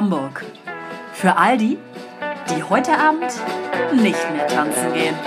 [0.00, 0.46] Hamburg.
[1.12, 1.76] Für all die,
[2.48, 3.30] die heute Abend
[3.92, 5.14] nicht mehr tanzen gehen.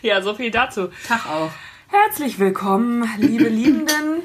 [0.00, 0.88] Ja, so viel dazu.
[1.08, 1.50] Tag auch.
[1.88, 4.22] Herzlich willkommen, liebe Liebenden,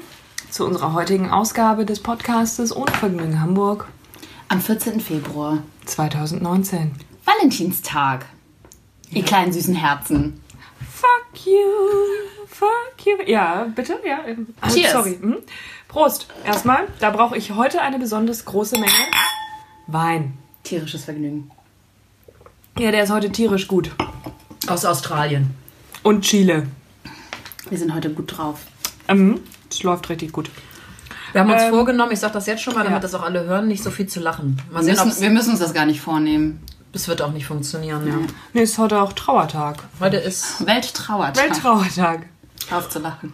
[0.50, 3.86] zu unserer heutigen Ausgabe des Podcastes Ohne Vergnügen Hamburg
[4.52, 4.98] Am 14.
[4.98, 6.90] Februar, 2019.
[7.24, 8.26] Valentinstag.
[9.12, 10.40] Ihr kleinen süßen Herzen.
[10.92, 11.62] Fuck you,
[12.48, 13.12] fuck you.
[13.32, 14.00] Ja, bitte?
[14.04, 14.24] Ja.
[14.26, 14.90] ähm, Cheers.
[14.90, 15.16] Sorry.
[15.20, 15.36] Hm?
[15.86, 16.26] Prost.
[16.44, 18.90] Erstmal, da brauche ich heute eine besonders große Menge
[19.86, 20.36] Wein.
[20.64, 21.52] Tierisches Vergnügen.
[22.76, 23.92] Ja, der ist heute tierisch gut.
[24.66, 25.54] Aus Australien.
[26.02, 26.66] Und Chile.
[27.68, 28.62] Wir sind heute gut drauf.
[29.08, 29.42] Mhm.
[29.70, 30.50] Es läuft richtig gut.
[31.32, 33.00] Wir haben uns Ähm, vorgenommen, ich sage das jetzt schon mal, damit ja.
[33.00, 34.56] das auch alle hören, nicht so viel zu lachen.
[34.70, 36.60] Mal Wir sehen, müssen, wir müssen uns das gar nicht vornehmen.
[36.92, 38.06] es wird auch nicht funktionieren.
[38.06, 38.14] Ja.
[38.52, 39.84] Nee, ist heute auch Trauertag.
[40.00, 41.36] Heute ist Welttrauertag.
[41.50, 42.26] Welttrauertag.
[42.70, 43.32] Aufzulachen.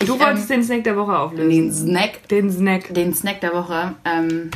[0.00, 1.48] Du Ich, wolltest ähm, den Snack der Woche auflösen.
[1.50, 2.94] Den Snack, Den Snack.
[2.94, 3.94] den Snack der Woche.
[4.04, 4.50] Ähm,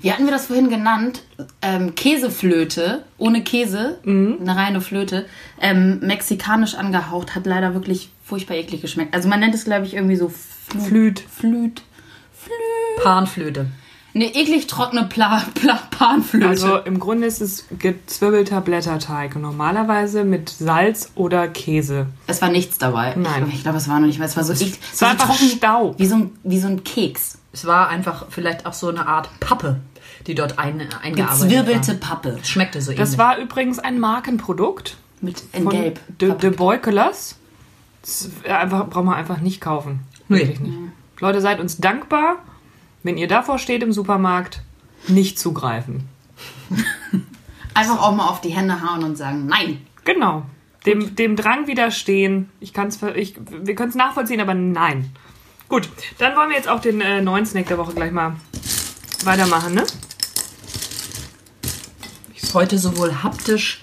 [0.00, 1.22] wie hatten wir das vorhin genannt?
[1.62, 5.26] Ähm, Käseflöte, ohne Käse, eine reine Flöte.
[5.60, 9.14] Ähm, mexikanisch angehaucht, hat leider wirklich furchtbar eklig geschmeckt.
[9.14, 10.32] Also man nennt es, glaube ich, irgendwie so
[10.88, 11.20] Flüt.
[11.20, 11.82] Flüt.
[13.02, 13.66] Panflöte.
[14.12, 16.48] Eine eklig trockene Pla Pla Panflöte.
[16.48, 19.36] Also im Grunde ist es gezwirbelter Blätterteig.
[19.36, 22.06] Normalerweise mit Salz oder Käse.
[22.26, 23.14] es war nichts dabei.
[23.16, 23.46] Nein.
[23.48, 24.52] Ich, ich glaube, es war noch nicht, weil es war so.
[24.52, 25.94] Es war so einfach Stau.
[25.96, 27.38] Wie so, ein, wie so ein Keks.
[27.52, 29.80] Es war einfach vielleicht auch so eine Art Pappe,
[30.26, 32.08] die dort ein, eingearbeitet Gezwirbelte war.
[32.08, 32.38] Pappe.
[32.44, 33.18] Schmeckte so Das ähnlich.
[33.18, 36.00] war übrigens ein Markenprodukt Mit in von Gelb.
[36.20, 37.36] De, De Beukelers.
[38.44, 40.00] Äh, einfach, braucht man einfach nicht kaufen.
[40.28, 40.38] Nee.
[40.38, 40.78] Wirklich nicht.
[41.18, 42.36] Leute, seid uns dankbar,
[43.02, 44.62] wenn ihr davor steht im Supermarkt,
[45.08, 46.08] nicht zugreifen.
[47.74, 49.84] Einfach auch mal auf die Hände hauen und sagen, nein.
[50.04, 50.42] Genau.
[50.86, 52.48] Dem, dem Drang widerstehen.
[52.58, 55.10] Ich kann's, ich, wir können es nachvollziehen, aber nein.
[55.70, 55.88] Gut,
[56.18, 58.34] dann wollen wir jetzt auch den äh, neuen Snack der Woche gleich mal
[59.22, 59.86] weitermachen, ne?
[62.34, 63.80] Ist heute sowohl haptisch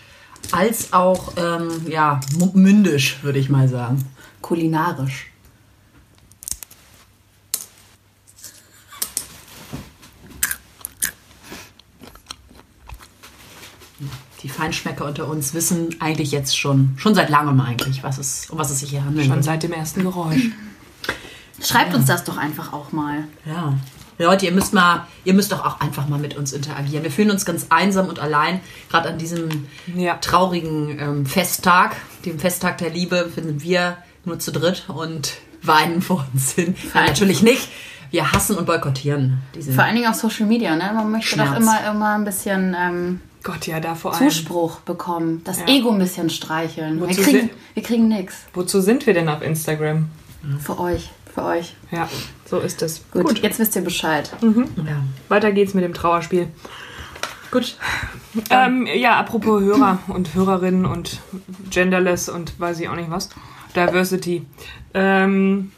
[0.51, 2.19] als auch ähm, ja,
[2.53, 4.03] mündisch, würde ich mal sagen.
[4.41, 5.31] Kulinarisch.
[14.43, 18.57] Die Feinschmecker unter uns wissen eigentlich jetzt schon, schon seit langem eigentlich, was es, um
[18.57, 19.27] was es sich hier handelt.
[19.27, 20.51] Schon seit dem ersten Geräusch.
[21.61, 23.23] Schreibt uns das doch einfach auch mal.
[23.45, 23.73] Ja.
[24.19, 27.03] Leute, ihr müsst mal, ihr müsst doch auch einfach mal mit uns interagieren.
[27.03, 30.15] Wir fühlen uns ganz einsam und allein, gerade an diesem Ja.
[30.15, 36.25] traurigen ähm, Festtag, dem Festtag der Liebe, sind wir nur zu dritt und weinen vor
[36.33, 36.75] uns hin.
[36.93, 37.69] Nein, natürlich nicht.
[38.09, 39.73] Wir hassen und boykottieren diesen.
[39.75, 40.91] Vor allen Dingen auf Social Media, ne?
[40.95, 41.49] Man möchte Schmerz.
[41.51, 44.29] doch immer, immer ein bisschen ähm, Gott, ja, da vor allem.
[44.29, 45.41] Zuspruch bekommen.
[45.43, 45.67] Das Ja.
[45.67, 46.99] Ego ein bisschen streicheln.
[47.01, 48.35] Wir Wozu kriegen, sind- wir kriegen nichts.
[48.53, 50.09] Wozu sind wir denn auf Instagram?
[50.59, 51.09] Für euch.
[51.37, 51.75] Für euch.
[51.91, 52.09] Ja,
[52.45, 53.05] so ist es.
[53.11, 54.35] Gut, jetzt wisst ihr Bescheid.
[54.41, 55.03] Ja.
[55.29, 56.47] Weiter geht's mit dem Trauerspiel.
[57.51, 57.77] Gut.
[58.49, 61.21] Ähm, ja, apropos Hörer und Hörerinnen und
[61.69, 63.29] Genderless und weiß ich auch nicht was.
[63.75, 64.47] Diversity.
[64.95, 65.71] Ähm,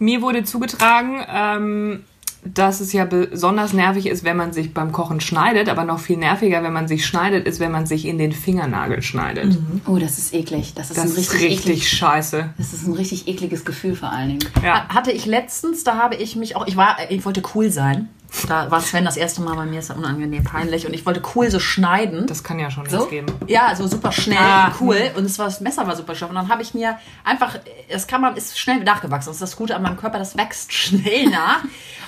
[0.00, 2.04] mir wurde zugetragen, ähm,
[2.44, 6.16] dass es ja besonders nervig ist, wenn man sich beim Kochen schneidet, aber noch viel
[6.16, 9.56] nerviger, wenn man sich schneidet, ist, wenn man sich in den Fingernagel schneidet.
[9.86, 10.74] Oh, das ist eklig.
[10.74, 11.88] Das ist Das ein ist richtig, richtig eklig.
[11.88, 12.50] scheiße.
[12.58, 14.44] Das ist ein richtig ekliges Gefühl vor allen Dingen.
[14.62, 14.88] Ja.
[14.88, 18.08] Hatte ich letztens, da habe ich mich auch, ich war, ich wollte cool sein.
[18.48, 20.86] Da war Sven das erste Mal bei mir, ist ja unangenehm peinlich.
[20.86, 22.26] Und ich wollte cool so schneiden.
[22.26, 23.06] Das kann ja schon So?
[23.06, 23.26] geben.
[23.46, 24.72] Ja, so super schnell, Ah.
[24.80, 24.98] cool.
[25.16, 26.30] Und es war, das Messer war super scharf.
[26.30, 27.56] Und dann habe ich mir einfach,
[27.90, 29.28] das kann man, ist schnell nachgewachsen.
[29.30, 31.60] Das ist das Gute an meinem Körper, das wächst schnell nach.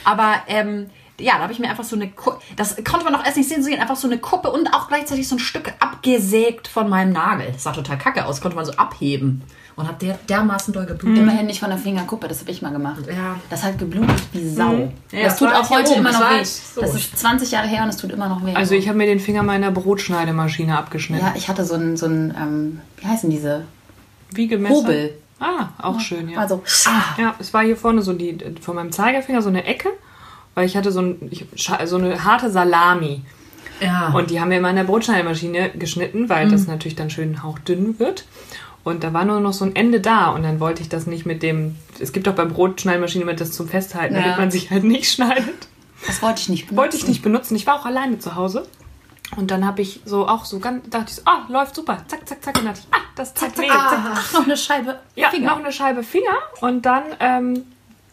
[0.05, 2.13] Aber, ähm, ja, da habe ich mir einfach so eine,
[2.57, 5.27] das konnte man auch erst nicht sehen, so einfach so eine Kuppe und auch gleichzeitig
[5.27, 7.53] so ein Stück abgesägt von meinem Nagel.
[7.53, 9.43] Das sah total kacke aus, konnte man so abheben.
[9.77, 11.19] Und hat der dermaßen doll geblutet.
[11.19, 13.03] Immerhin nicht von der Fingerkuppe, das habe ich mal gemacht.
[13.09, 13.39] Ja.
[13.51, 14.91] Das hat geblutet wie Sau.
[15.13, 16.43] Ja, das tut auch heute immer noch weh.
[16.45, 16.81] so.
[16.81, 18.55] Das ist 20 Jahre her und es tut immer noch weh.
[18.55, 21.27] Also ich habe mir den Finger meiner Brotschneidemaschine abgeschnitten.
[21.27, 23.65] ja, ich hatte so ein, so ein ähm, wie heißen diese?
[24.31, 24.75] Wiegemesser.
[24.75, 25.15] Hobel.
[25.39, 26.39] Ah, auch schön, ja.
[26.39, 26.63] Also,
[27.19, 29.91] Ja, es war hier vorne so die, von meinem Zeigefinger so eine Ecke,
[30.55, 31.45] weil ich hatte so, ein, ich,
[31.85, 33.21] so eine harte Salami.
[33.81, 34.09] Ja.
[34.15, 37.99] Und die haben wir immer in der Brotschneidemaschine geschnitten, weil das natürlich dann schön hauchdünn
[37.99, 38.25] wird.
[38.87, 41.27] Und da war nur noch so ein Ende da und dann wollte ich das nicht
[41.27, 41.75] mit dem.
[41.99, 44.21] Es gibt doch beim Brotschneidemaschine immer das zum Festhalten, Ja.
[44.23, 45.67] damit man sich halt nicht schneidet.
[46.07, 46.77] das wollte ich nicht benutzen.
[46.77, 47.57] Wollte ich nicht benutzen.
[47.57, 48.65] Ich war auch alleine zu Hause.
[49.37, 52.05] Und dann habe ich so auch so ganz, dachte ich so, ah, läuft super.
[52.07, 52.57] Zack, zack, zack.
[52.59, 53.67] Und dann dachte ich, ah, das weh.
[53.67, 55.51] Zack, Ah, ach, noch eine Scheibe Ja, Finger.
[55.51, 57.65] noch eine Scheibe Finger und dann ähm,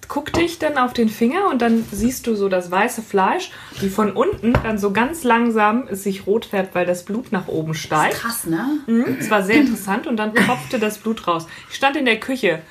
[0.08, 3.90] guck dich dann auf den Finger und dann siehst du so das weiße Fleisch, wie
[3.90, 7.74] von unten dann so ganz langsam es sich rot färbt, weil das Blut nach oben
[7.74, 8.16] steigt.
[8.16, 8.66] Krass, ne?
[8.88, 11.48] Mhm, Es war sehr interessant und dann tropfte das Blut raus.
[11.70, 12.62] Ich stand in der Küche.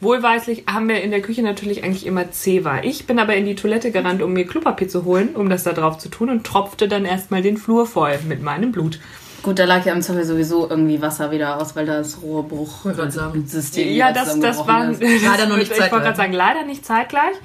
[0.00, 2.82] Wohlweislich haben wir in der Küche natürlich eigentlich immer Zewa.
[2.82, 5.72] Ich bin aber in die Toilette gerannt, um mir Klopapier zu holen, um das da
[5.72, 8.98] drauf zu tun und tropfte dann erstmal den Flur voll mit meinem Blut.
[9.46, 12.20] Gut, da lag ja im Zweifel sowieso irgendwie Wasser wieder aus, weil das.
[12.20, 15.24] Rohrbruchsystem Ja, das, das war zusammengebrochen ist.
[15.24, 16.02] Leider noch nicht Ich wollte zeitgleich.
[16.02, 17.36] gerade sagen, leider nicht zeitgleich.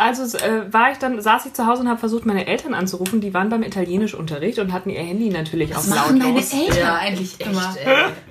[0.00, 3.20] Also äh, war ich dann, saß ich zu Hause und habe versucht, meine Eltern anzurufen.
[3.20, 6.38] Die waren beim Italienischunterricht und hatten ihr Handy natürlich auf Was machen deine.
[6.38, 7.76] Eltern Ja, eigentlich immer?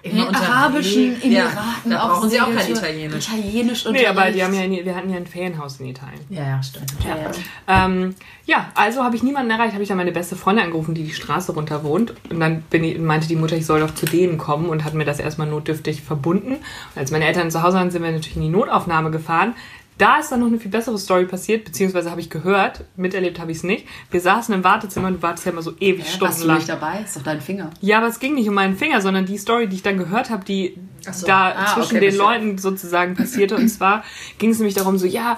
[0.02, 1.92] In In den arabischen Emiraten.
[1.92, 3.28] Ja, brauchen sie auch kein Italienisch.
[3.28, 6.22] Italienisch Nee, aber die haben ja, wir hatten ja ein Ferienhaus in Italien.
[6.30, 6.92] Ja, ja, stimmt.
[7.08, 7.86] Ja, ja.
[7.86, 11.04] Ähm, ja, also habe ich niemanden erreicht, habe ich dann meine beste Freundin angerufen, die
[11.04, 12.16] die Straße runter wohnt.
[12.32, 14.96] Und dann bin ich, meinte die Mutter, ich soll doch zu denen kommen und hat
[14.96, 16.54] mir das erstmal notdürftig verbunden.
[16.54, 19.54] Und als meine Eltern zu Hause waren, sind wir natürlich in die Notaufnahme gefahren.
[20.00, 23.52] Da ist dann noch eine viel bessere Story passiert, beziehungsweise habe ich gehört, miterlebt habe
[23.52, 23.86] ich es nicht.
[24.12, 26.56] Wir saßen im Wartezimmer und du wartest ja immer so ewig du stundenlang.
[26.56, 27.02] nicht dabei?
[27.04, 27.70] Ist doch dein Finger.
[27.82, 30.30] Ja, aber es ging nicht um meinen Finger, sondern die Story, die ich dann gehört
[30.30, 30.78] habe, die
[31.12, 31.28] so.
[31.28, 32.40] da Ah, zwischen okay, den verstehe.
[32.46, 33.58] Leuten sozusagen passierte.
[33.58, 34.06] Und zwar
[34.38, 35.38] ging es nämlich darum, so, ja,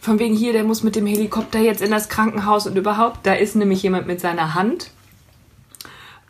[0.00, 3.24] von wegen hier, der muss mit dem Helikopter jetzt in das Krankenhaus und überhaupt.
[3.24, 4.90] Da ist nämlich jemand mit seiner Hand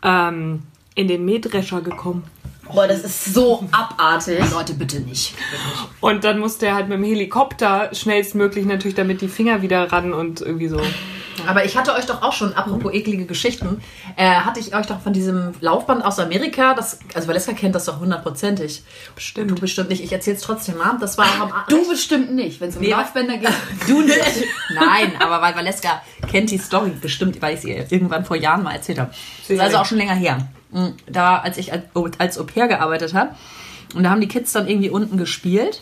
[0.03, 0.61] ähm,
[0.93, 2.23] in den Mähdrescher gekommen.
[2.73, 4.39] Boah, das ist so abartig.
[4.51, 5.33] Leute, bitte nicht.
[5.99, 10.13] Und dann musste er halt mit dem Helikopter schnellstmöglich natürlich damit die Finger wieder ran
[10.13, 10.81] und irgendwie so.
[11.47, 13.81] Aber ich hatte euch doch auch schon, apropos eklige Geschichten,
[14.15, 17.85] äh, hatte ich euch doch von diesem Laufband aus Amerika, das, also Valeska kennt das
[17.85, 18.83] doch hundertprozentig.
[19.15, 19.51] Bestimmt.
[19.51, 20.97] Du bestimmt nicht, ich erzähl's trotzdem mal.
[20.99, 23.49] Das war auch am Du bestimmt nicht, wenn es um Nee, Laufbänder geht.
[23.87, 24.17] Du nicht.
[24.73, 28.73] Nein, aber weil Valeska kennt die Story bestimmt, weil ich sie irgendwann vor Jahren mal
[28.73, 29.11] erzählt habe.
[29.41, 30.47] Das ist also auch schon länger her.
[31.07, 31.83] Da, als ich als,
[32.17, 33.35] als Au pair gearbeitet habe.
[33.93, 35.81] Und da haben die Kids dann irgendwie unten gespielt.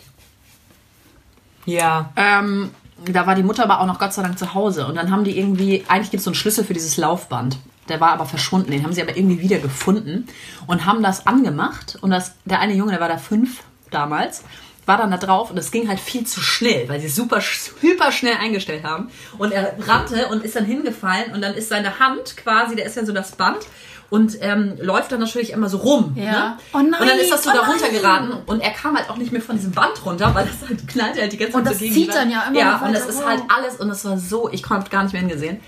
[1.64, 2.12] Ja.
[2.16, 2.70] Ähm,
[3.04, 4.86] da war die Mutter aber auch noch Gott sei Dank zu Hause.
[4.86, 7.58] Und dann haben die irgendwie, eigentlich gibt es so einen Schlüssel für dieses Laufband.
[7.88, 8.70] Der war aber verschwunden.
[8.70, 10.26] Den haben sie aber irgendwie wieder gefunden
[10.66, 11.98] und haben das angemacht.
[12.00, 14.44] Und das, der eine Junge, der war da fünf damals,
[14.86, 18.12] war dann da drauf und es ging halt viel zu schnell, weil sie super, super
[18.12, 19.10] schnell eingestellt haben.
[19.38, 22.96] Und er rannte und ist dann hingefallen und dann ist seine Hand quasi, der ist
[22.96, 23.58] ja so das Band
[24.10, 26.12] und ähm, läuft dann natürlich immer so rum.
[26.16, 26.24] Ja.
[26.24, 26.56] Ne?
[26.72, 29.16] Oh nein, und dann ist das so oh da runtergeraten und er kam halt auch
[29.16, 31.70] nicht mehr von diesem Band runter, weil das halt knallt halt die ganze Zeit Und
[31.70, 32.16] das zieht Wand.
[32.16, 34.90] dann ja immer Ja, und das ist halt alles und es war so, ich konnte
[34.90, 35.60] gar nicht mehr hingesehen.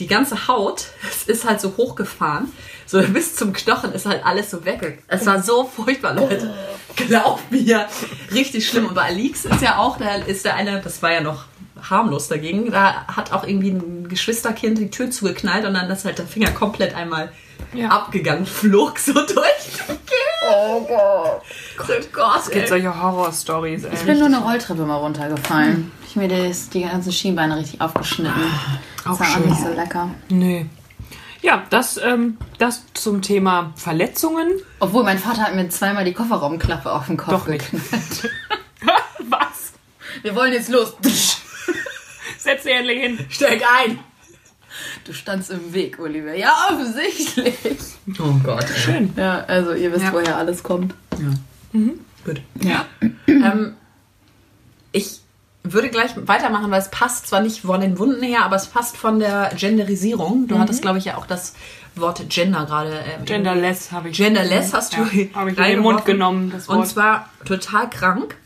[0.00, 0.86] Die ganze Haut
[1.26, 2.50] ist halt so hochgefahren,
[2.86, 5.02] so bis zum Knochen ist halt alles so weg.
[5.06, 6.54] Es war so furchtbar, Leute.
[6.96, 7.86] Glaub mir,
[8.32, 8.86] richtig schlimm.
[8.86, 11.44] Und bei Alix ist ja auch, da ist der eine, das war ja noch
[11.88, 16.18] harmlos dagegen, da hat auch irgendwie ein Geschwisterkind die Tür zugeknallt und dann ist halt
[16.18, 17.30] der Finger komplett einmal
[17.72, 17.88] Ja.
[17.88, 19.82] abgegangen, flog so durch.
[20.48, 21.42] Oh Gott.
[21.78, 22.40] Oh Gott.
[22.40, 25.92] Es gibt solche Horror-Stories, Ich bin nur eine Rolltreppe mal runtergefallen.
[26.08, 28.34] Ich mir das, die ganzen Schienbeine richtig aufgeschnitten.
[29.04, 29.48] Das Auch war auch schön.
[29.48, 30.10] nicht so lecker.
[30.28, 30.66] Nee.
[31.42, 34.60] Ja, das, ähm, das zum Thema Verletzungen.
[34.80, 37.70] Obwohl, mein Vater hat mir zweimal die Kofferraumklappe auf den Kopf Doch nicht.
[37.70, 38.30] geknallt.
[39.28, 39.72] Was?
[40.22, 40.94] Wir wollen jetzt los.
[42.38, 43.26] Setz dich endlich hin.
[43.30, 44.00] Steig ein.
[45.10, 46.34] Du standst im Weg, Olivia.
[46.34, 47.56] Ja, offensichtlich.
[48.20, 48.64] Oh Gott.
[48.76, 49.12] Schön.
[49.16, 50.12] Ja, also ihr wisst, Ja.
[50.12, 50.94] woher alles kommt.
[52.24, 52.40] Gut.
[52.60, 52.84] Ja.
[53.26, 53.74] ähm,
[54.92, 55.18] ich
[55.64, 58.96] würde gleich weitermachen, weil es passt zwar nicht von den Wunden her, aber es passt
[58.96, 60.46] von der Genderisierung.
[60.46, 61.54] Du hattest, glaube ich, ja auch das
[61.96, 62.92] Wort Gender gerade.
[62.92, 64.16] Ähm, Genderless habe ich.
[64.16, 65.80] Genderless hast du Ja, habe ich in den.
[65.80, 68.36] Mund genommen, das Und zwar total krank.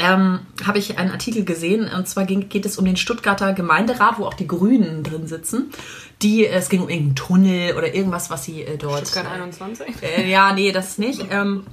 [0.00, 4.18] Ähm, habe ich einen Artikel gesehen und zwar ging, geht es um den Stuttgarter Gemeinderat,
[4.18, 5.70] wo auch die Grünen drin sitzen.
[6.22, 9.08] Die, es ging um irgendeinen Tunnel oder irgendwas, was sie äh, dort.
[9.08, 9.86] Stuttgart 21.
[10.02, 11.26] Äh, ja, nee, das nicht.
[11.30, 11.64] Ähm,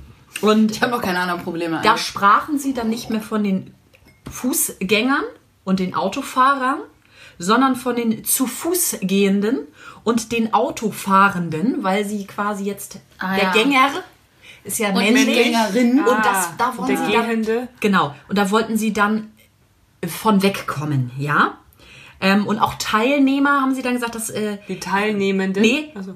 [0.41, 1.79] und Ich habe noch keine anderen Probleme.
[1.84, 2.05] da eigentlich.
[2.05, 3.74] sprachen sie dann nicht mehr von den
[4.31, 5.24] Fußgängern
[5.63, 6.79] und den Autofahrern,
[7.39, 9.60] sondern von den zu Fuß gehenden
[10.03, 13.51] und den Autofahrenden, weil sie quasi jetzt Ah, der ja.
[13.53, 13.89] Gänger
[14.67, 16.00] ist ja männlich Gängerin.
[16.00, 17.67] und das da und wollen der sie dann, Gehende.
[17.79, 19.31] genau und da wollten sie dann
[20.05, 21.57] von wegkommen, ja.
[22.19, 25.62] Ähm, und auch Teilnehmer haben sie dann gesagt, dass äh, Die Teilnehmenden.
[25.62, 25.91] Nee.
[25.95, 26.15] Also,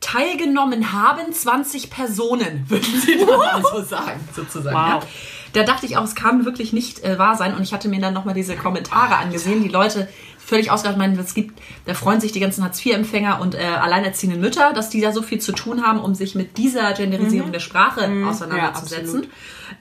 [0.00, 4.76] teilgenommen haben 20 Personen, würden sie dann mal so sagen, sozusagen.
[4.76, 5.02] Wow.
[5.02, 5.08] Ja.
[5.54, 7.54] Da dachte ich auch, es kann wirklich nicht äh, wahr sein.
[7.54, 9.62] Und ich hatte mir dann nochmal diese Kommentare angesehen.
[9.62, 10.08] Die Leute
[10.48, 14.72] völlig ausgerastet meinen, es gibt, da freuen sich die ganzen Hartz-IV-Empfänger und äh, alleinerziehende Mütter,
[14.72, 18.10] dass die da so viel zu tun haben, um sich mit dieser Genderisierung der Sprache
[18.26, 19.26] auseinanderzusetzen.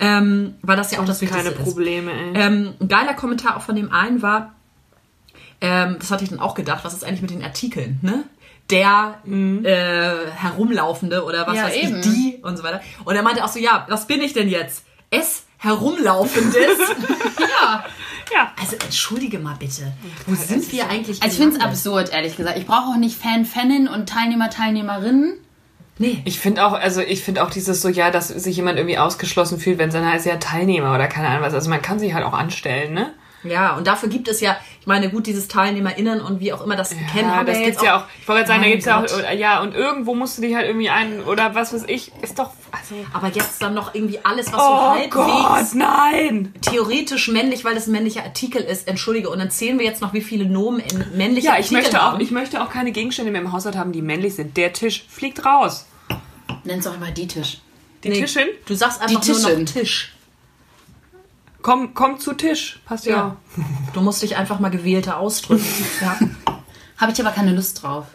[0.01, 1.63] ähm, weil das ja auch das Wichtigste keine ist.
[1.63, 2.31] Probleme, ey.
[2.35, 4.53] Ähm, ein geiler Kommentar auch von dem einen war,
[5.61, 8.25] ähm, das hatte ich dann auch gedacht, was ist eigentlich mit den Artikeln, ne?
[8.69, 11.99] Der äh, herumlaufende oder was Ja, weiß eben.
[11.99, 12.81] ich, die und so weiter.
[13.05, 14.83] Und er meinte auch so, ja, was bin ich denn jetzt?
[15.09, 16.55] Es, herumlaufendes.
[17.39, 17.85] Ja.
[18.33, 18.51] Ja.
[18.59, 19.93] Also entschuldige mal bitte.
[20.25, 21.21] Wo sind wir eigentlich?
[21.23, 22.57] Also ich finde es absurd, ehrlich gesagt.
[22.57, 25.39] Ich brauche auch nicht Fan, Fanin und Teilnehmer, Teilnehmerinnen.
[25.97, 26.21] Nee.
[26.25, 29.59] Ich finde auch, also ich finde auch dieses so, ja, dass sich jemand irgendwie ausgeschlossen
[29.59, 31.53] fühlt, wenn es dann heißt, ja, Teilnehmer oder keine Ahnung was.
[31.53, 33.13] Also man kann sich halt auch anstellen, ne?
[33.49, 36.75] Ja, und dafür gibt es ja, ich meine, gut, dieses TeilnehmerInnen und wie auch immer
[36.75, 38.03] das kennen, Ja, haben das gibt's ja auch.
[38.21, 40.67] Ich wollte gerade sagen, da gibt's ja auch, ja, und irgendwo musst du dich halt
[40.67, 44.47] irgendwie ein, oder was weiß ich, ist doch, also, Aber jetzt dann noch irgendwie alles,
[44.47, 46.53] was so oh halbwegs Gott, nein!
[46.61, 50.13] theoretisch männlich, weil es ein männlicher Artikel ist, entschuldige, und dann zählen wir jetzt noch,
[50.13, 52.21] wie viele Nomen in männliche Ja, ich Artikel möchte auch, haben.
[52.21, 54.57] ich möchte auch keine Gegenstände mehr im Haushalt haben, die männlich sind.
[54.57, 55.85] Der Tisch fliegt raus.
[56.63, 57.59] Nenn's doch immer die Tisch.
[58.03, 59.65] Die Nee, Tischin, Du sagst einfach Die nur noch.
[59.65, 60.13] Tisch.
[61.61, 62.79] Komm, komm zu Tisch.
[62.85, 63.15] Passt ja.
[63.15, 63.37] Ja.
[63.93, 65.65] Du musst dich einfach mal gewählter ausdrücken.
[66.01, 66.17] ja.
[66.97, 68.07] Habe ich aber keine Lust drauf.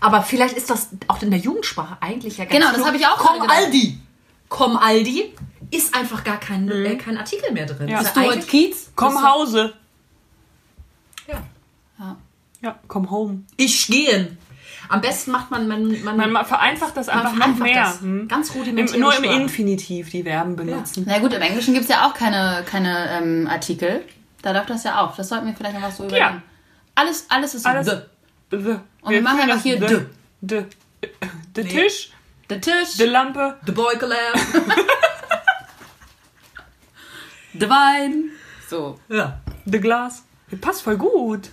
[0.00, 3.06] Aber vielleicht ist das auch in der Jugendsprache eigentlich ja ganz Genau, das habe ich
[3.06, 3.42] auch Komm.
[3.48, 3.98] Aldi!
[4.48, 5.34] Komm Aldi
[5.70, 7.88] ist einfach gar kein, äh, kein Artikel mehr drin.
[7.88, 8.04] Ja.
[8.04, 8.90] Stuart Keats?
[8.94, 9.74] Komm Hause.
[11.26, 11.42] Ja.
[11.98, 12.16] Ja.
[12.60, 13.44] Ja, komm home.
[13.56, 14.38] Ich gehen.
[14.88, 17.82] Am besten macht man, man, man, Man ma- vereinfacht das einfach noch vereinfacht mehr.
[17.84, 18.00] das.
[18.00, 18.26] Hm?
[18.28, 19.40] Ganz Im, rudimentäre nur im Sprache.
[19.42, 21.04] Infinitiv die Verben benutzen.
[21.06, 24.04] Na gut, im Englischen gibt es ja auch keine, keine ähm, Artikel.
[24.42, 25.14] Da läuft das ja auch.
[25.16, 26.42] Das sollten wir vielleicht noch was so überlegen.
[26.94, 28.56] Alles, alles ist so Alles- the.
[28.56, 28.56] The.
[29.02, 29.86] Und wir machen führen einfach das hier the.
[30.40, 30.64] de.
[31.54, 31.64] De.
[31.64, 31.64] Nee.
[31.68, 32.10] Tisch,
[32.48, 34.14] Der Tisch, die Lampe, The Beukeler.
[37.52, 38.30] der Wein.
[38.68, 38.98] So.
[39.08, 39.40] ja.
[39.66, 40.24] the Glas.
[40.60, 41.50] Passt voll gut.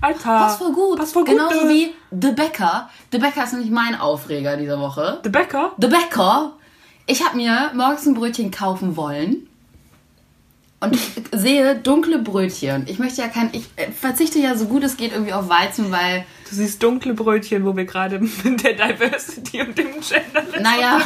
[0.00, 0.22] Alter.
[0.22, 0.98] Passt voll gut.
[0.98, 1.32] Passt voll gut.
[1.32, 1.68] Genauso äh.
[1.68, 2.88] wie The Bäcker.
[3.12, 5.20] The Bäcker ist nämlich mein Aufreger dieser Woche.
[5.24, 5.72] The Bäcker.
[5.80, 6.52] The Bäcker.
[7.06, 9.48] Ich habe mir morgens ein Brötchen kaufen wollen.
[10.80, 12.86] Und ich sehe dunkle Brötchen.
[12.86, 13.50] Ich möchte ja kein.
[13.52, 16.24] Ich äh, verzichte ja so gut es geht irgendwie auf Weizen, weil.
[16.48, 21.00] Du siehst dunkle Brötchen, wo wir gerade mit der Diversity und dem Gender Naja.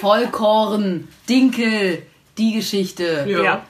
[0.00, 2.02] Vollkorn, Dinkel,
[2.38, 3.26] die Geschichte.
[3.28, 3.64] Ja.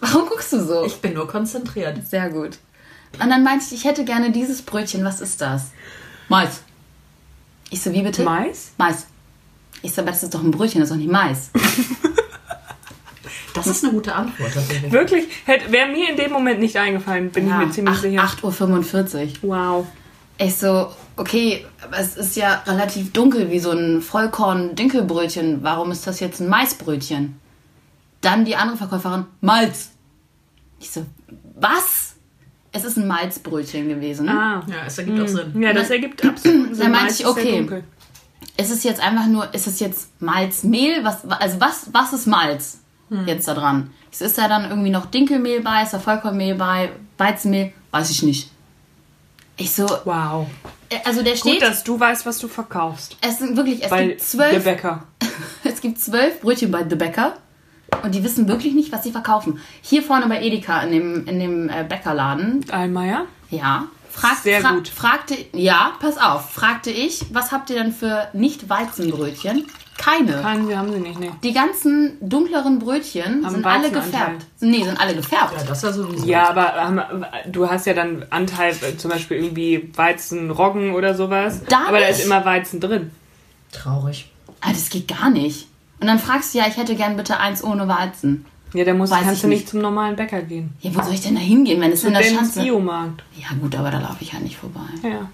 [0.00, 0.84] Warum guckst du so?
[0.84, 2.06] Ich bin nur konzentriert.
[2.08, 2.58] Sehr gut.
[3.20, 5.04] Und dann meinte ich, ich hätte gerne dieses Brötchen.
[5.04, 5.70] Was ist das?
[6.28, 6.60] Mais.
[7.70, 8.22] Ich so, wie bitte?
[8.22, 8.72] Mais?
[8.78, 9.06] Mais.
[9.82, 11.50] Ich so, aber das ist doch ein Brötchen, das ist doch nicht Mais.
[13.54, 14.92] Das ist eine gute Antwort tatsächlich.
[14.92, 15.24] Wirklich?
[15.46, 18.22] Wäre mir in dem Moment nicht eingefallen, bin ich mir ziemlich Ach- sicher.
[18.22, 19.50] 8.45 Uhr.
[19.50, 19.86] Wow.
[20.38, 25.62] Ich so, okay, aber es ist ja relativ dunkel wie so ein Vollkorn-Dinkelbrötchen.
[25.62, 27.40] Warum ist das jetzt ein Maisbrötchen?
[28.20, 29.90] Dann die andere Verkäuferin, Malz.
[30.80, 31.04] Ich so,
[31.54, 32.14] was?
[32.72, 34.28] Es ist ein Malzbrötchen gewesen.
[34.28, 34.62] Ah.
[34.68, 35.60] Ja, es ergibt auch Sinn.
[35.62, 36.78] Ja, das ergibt absolut Sinn.
[36.78, 37.82] Dann meinte ich, ist okay.
[38.56, 41.04] Ist es jetzt einfach nur, ist es jetzt Malzmehl?
[41.04, 42.78] Was, also was, was ist Malz
[43.26, 43.90] jetzt da dran?
[44.12, 47.72] Es ist da dann irgendwie noch Dinkelmehl bei, ist da Vollkornmehl bei, Weizenmehl?
[47.90, 48.50] Weiß ich nicht.
[49.56, 50.46] Ich so, Wow.
[50.88, 53.16] äh, also der Gut, steht, dass du weißt, was du verkaufst.
[53.20, 55.04] es sind wirklich, es Bei gibt der zwölf, Bäcker.
[55.64, 57.34] es gibt zwölf Brötchen bei The Bäcker
[58.02, 59.60] und die wissen wirklich nicht, was sie verkaufen.
[59.82, 63.26] Hier vorne bei Edeka in dem, in dem äh, Bäckerladen, Allmeier?
[63.50, 64.88] ja, fragt, Sehr fra gut.
[64.88, 69.66] fragte, ja, pass auf, fragte ich, was habt ihr denn für Nicht-Weizenbrötchen?
[69.96, 70.40] Keine.
[70.40, 71.32] Keinen, wir haben sie nicht, ne.
[71.42, 74.46] Die ganzen dunkleren Brötchen Haben sind alle gefärbt.
[74.60, 75.54] Nee, sind alle gefärbt.
[75.56, 76.24] Ja, das ist ja sowieso.
[76.24, 81.16] Ja, aber ähm, du hast ja dann Anteil, äh, zum Beispiel irgendwie Weizen, Roggen oder
[81.16, 81.62] sowas.
[81.68, 83.10] Da aber da ist immer Weizen drin.
[83.72, 84.30] Traurig.
[84.60, 85.67] Ah, das geht gar nicht.
[86.00, 88.44] Und dann fragst du ja, ich hätte gern bitte eins ohne Weizen.
[88.74, 89.68] Ja, da musst, Weiß kannst ich du nicht nicht.
[89.70, 90.74] zum normalen Bäcker gehen.
[90.80, 92.60] Ja, wo soll ich denn da hingehen, wenn es in der Den Schanze...
[92.60, 93.22] Biomarkt.
[93.36, 94.80] Ja gut, aber da laufe ich ja nicht vorbei.
[95.02, 95.28] Ja.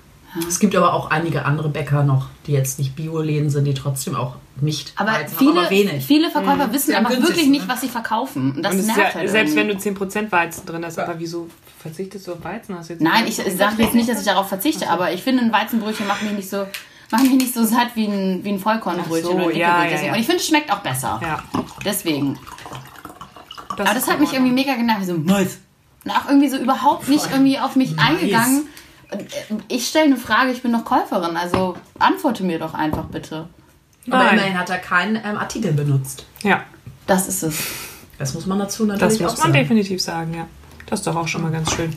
[0.49, 4.17] Es gibt aber auch einige andere Bäcker noch, die jetzt nicht Bioläden sind, die trotzdem
[4.17, 6.05] auch nicht Aber Weizen haben, viele, aber wenig.
[6.05, 7.73] viele Verkäufer wissen Ja, am aber wirklich nicht, ne?
[7.73, 8.53] was sie verkaufen.
[8.57, 9.91] Und das Und nervt ja, halt selbst wenn irgendwie.
[9.91, 11.49] du 10% Weizen drin hast, aber wieso
[11.81, 12.77] verzichtest du auf Weizen?
[12.77, 15.43] Hast du jetzt Nein, ich, sage jetzt nicht, dass ich darauf verzichte, aber ich finde,
[15.43, 16.67] ein Weizenbrötchen macht mich nicht so...
[17.11, 20.01] Macht mich nicht so satt wie ein, wie ein Vollkornbrötchen so, oder ein ja, ja,
[20.03, 20.13] ja.
[20.13, 21.21] Und ich finde, es schmeckt auch besser.
[21.23, 21.43] Ja.
[21.85, 22.39] Deswegen.
[23.77, 25.07] Das Aber das hat mich irgendwie mega genervt.
[25.07, 25.59] So, Mais.
[26.05, 28.07] Und auch irgendwie so überhaupt nicht irgendwie auf mich Mais.
[28.09, 28.67] eingegangen.
[29.11, 29.19] Äh,
[29.69, 33.49] Ich stelle eine Frage, ich bin doch Käuferin, also antworte mir doch einfach bitte.
[34.07, 34.35] Aber Nein.
[34.35, 36.27] immerhin hat er keinen ähm, Artikel benutzt.
[36.43, 36.65] Ja,
[37.07, 37.59] Das ist es.
[38.19, 39.63] Das muss man dazu natürlich das muss auch man sagen.
[39.63, 40.47] definitiv sagen, ja.
[40.87, 41.95] Das ist doch auch schon mal ganz schön.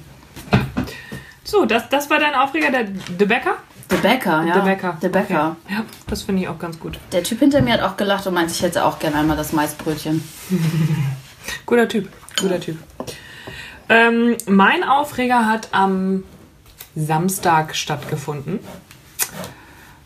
[1.44, 2.88] So, das, das war dein Aufreger, der
[3.20, 3.58] The Bäcker?
[3.90, 4.54] Der Bäcker, ja.
[4.54, 4.98] Der Bäcker.
[5.02, 5.56] Der Bäcker.
[5.66, 5.74] Okay.
[5.76, 7.00] Ja, das finde ich auch ganz gut.
[7.12, 9.54] Der Typ hinter mir hat auch gelacht und meinte, ich hätte auch gerne einmal das
[9.54, 10.24] Maisbrötchen.
[11.66, 12.78] Guter Typ, guter Typ.
[13.90, 16.24] Ähm, mein Aufreger hat am
[16.96, 18.60] Samstag stattgefunden.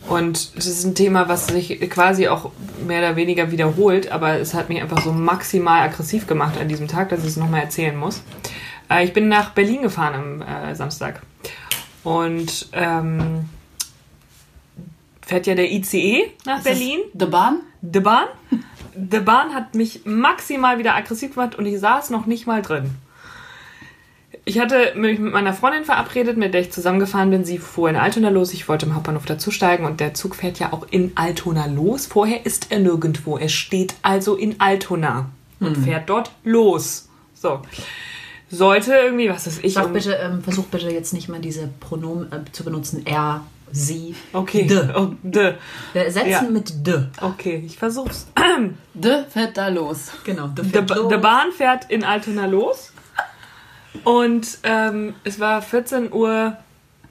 [0.08, 2.52] Und das ist ein Thema, was sich quasi auch
[2.86, 6.88] mehr oder weniger wiederholt, aber es hat mich einfach so maximal aggressiv gemacht an diesem
[6.88, 8.22] Tag, dass ich es nochmal erzählen muss.
[8.90, 11.22] Äh, ich bin nach Berlin gefahren am äh, Samstag.
[12.04, 13.50] Und ähm,
[15.32, 17.00] fährt ja der ICE nach Berlin.
[17.18, 17.62] The Bahn?
[17.82, 18.26] Die Bahn.
[18.96, 22.90] die Bahn hat mich maximal wieder aggressiv gemacht und ich saß noch nicht mal drin.
[24.44, 27.46] Ich hatte mich mit meiner Freundin verabredet, mit der ich zusammengefahren bin.
[27.46, 28.52] Sie fuhr in Altona los.
[28.52, 32.08] Ich wollte im Hauptbahnhof dazusteigen und der Zug fährt ja auch in Altona los.
[32.08, 33.38] Vorher ist er nirgendwo.
[33.38, 35.30] Er steht also in Altona
[35.62, 37.08] und fährt dort los.
[37.36, 37.62] So.
[38.50, 39.76] Sollte irgendwie, was ist ich?
[39.76, 43.04] Sag bitte, ähm, versuch bitte jetzt nicht mehr diese Pronomen äh, zu benutzen.
[43.06, 44.16] Er, sie.
[44.34, 44.66] Okay.
[44.68, 44.90] De.
[44.96, 45.56] Oh, de.
[45.94, 46.42] Wir ersetzen Ja.
[46.44, 47.06] mit de.
[47.22, 48.28] Okay, ich versuch's.
[48.94, 50.12] De fährt da los.
[50.26, 50.48] Genau.
[50.48, 52.92] De Der Ba- der Bahn fährt in Altona los.
[54.04, 56.58] Und ähm, es war 14 Uhr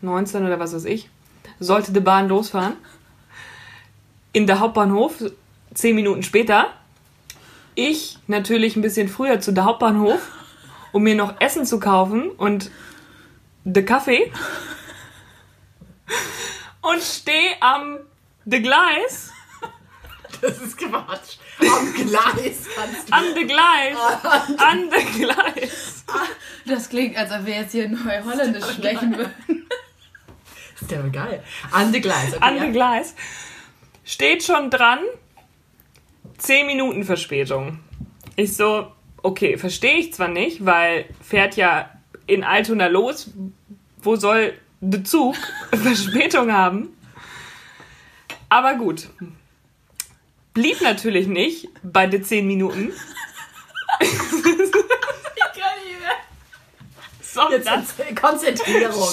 [0.02, 1.09] 19 oder was weiß ich.
[1.59, 2.75] Sollte die Bahn losfahren.
[4.33, 5.14] In der Hauptbahnhof,
[5.75, 6.69] 10 Minuten später.
[7.75, 10.21] Ich natürlich ein bisschen früher zu der Hauptbahnhof,
[10.93, 12.71] um mir noch Essen zu kaufen und
[13.64, 14.33] de Kaffee.
[16.83, 17.99] Und stehe am
[18.45, 19.33] de Gleis,
[20.40, 21.37] Das ist Quatsch.
[21.61, 23.12] Am Gleis kannst du.
[23.12, 23.97] an de Gleis,
[24.57, 26.05] an de Gleis.
[26.67, 29.67] Das klingt, als ob wir jetzt hier Neuholländisch sprechen würden.
[30.75, 31.43] Das ist ja geil.
[31.73, 32.35] An de Gleis.
[32.35, 32.62] Okay, an ja.
[32.62, 33.14] dem Gleis.
[34.05, 35.00] Steht schon dran.
[36.38, 37.81] 10 Minuten Verspätung.
[38.37, 38.90] Ich so,
[39.23, 41.90] okay, verstehe ich zwar nicht, weil fährt ja
[42.26, 43.31] in Altona los.
[44.02, 45.37] Wo soll der Zug
[45.72, 46.96] Verspätung haben?
[48.49, 49.08] Aber gut.
[50.54, 52.92] Blieb natürlich nicht bei den 10 Minuten.
[57.22, 59.08] sondern, Jetzt Konzentrierung.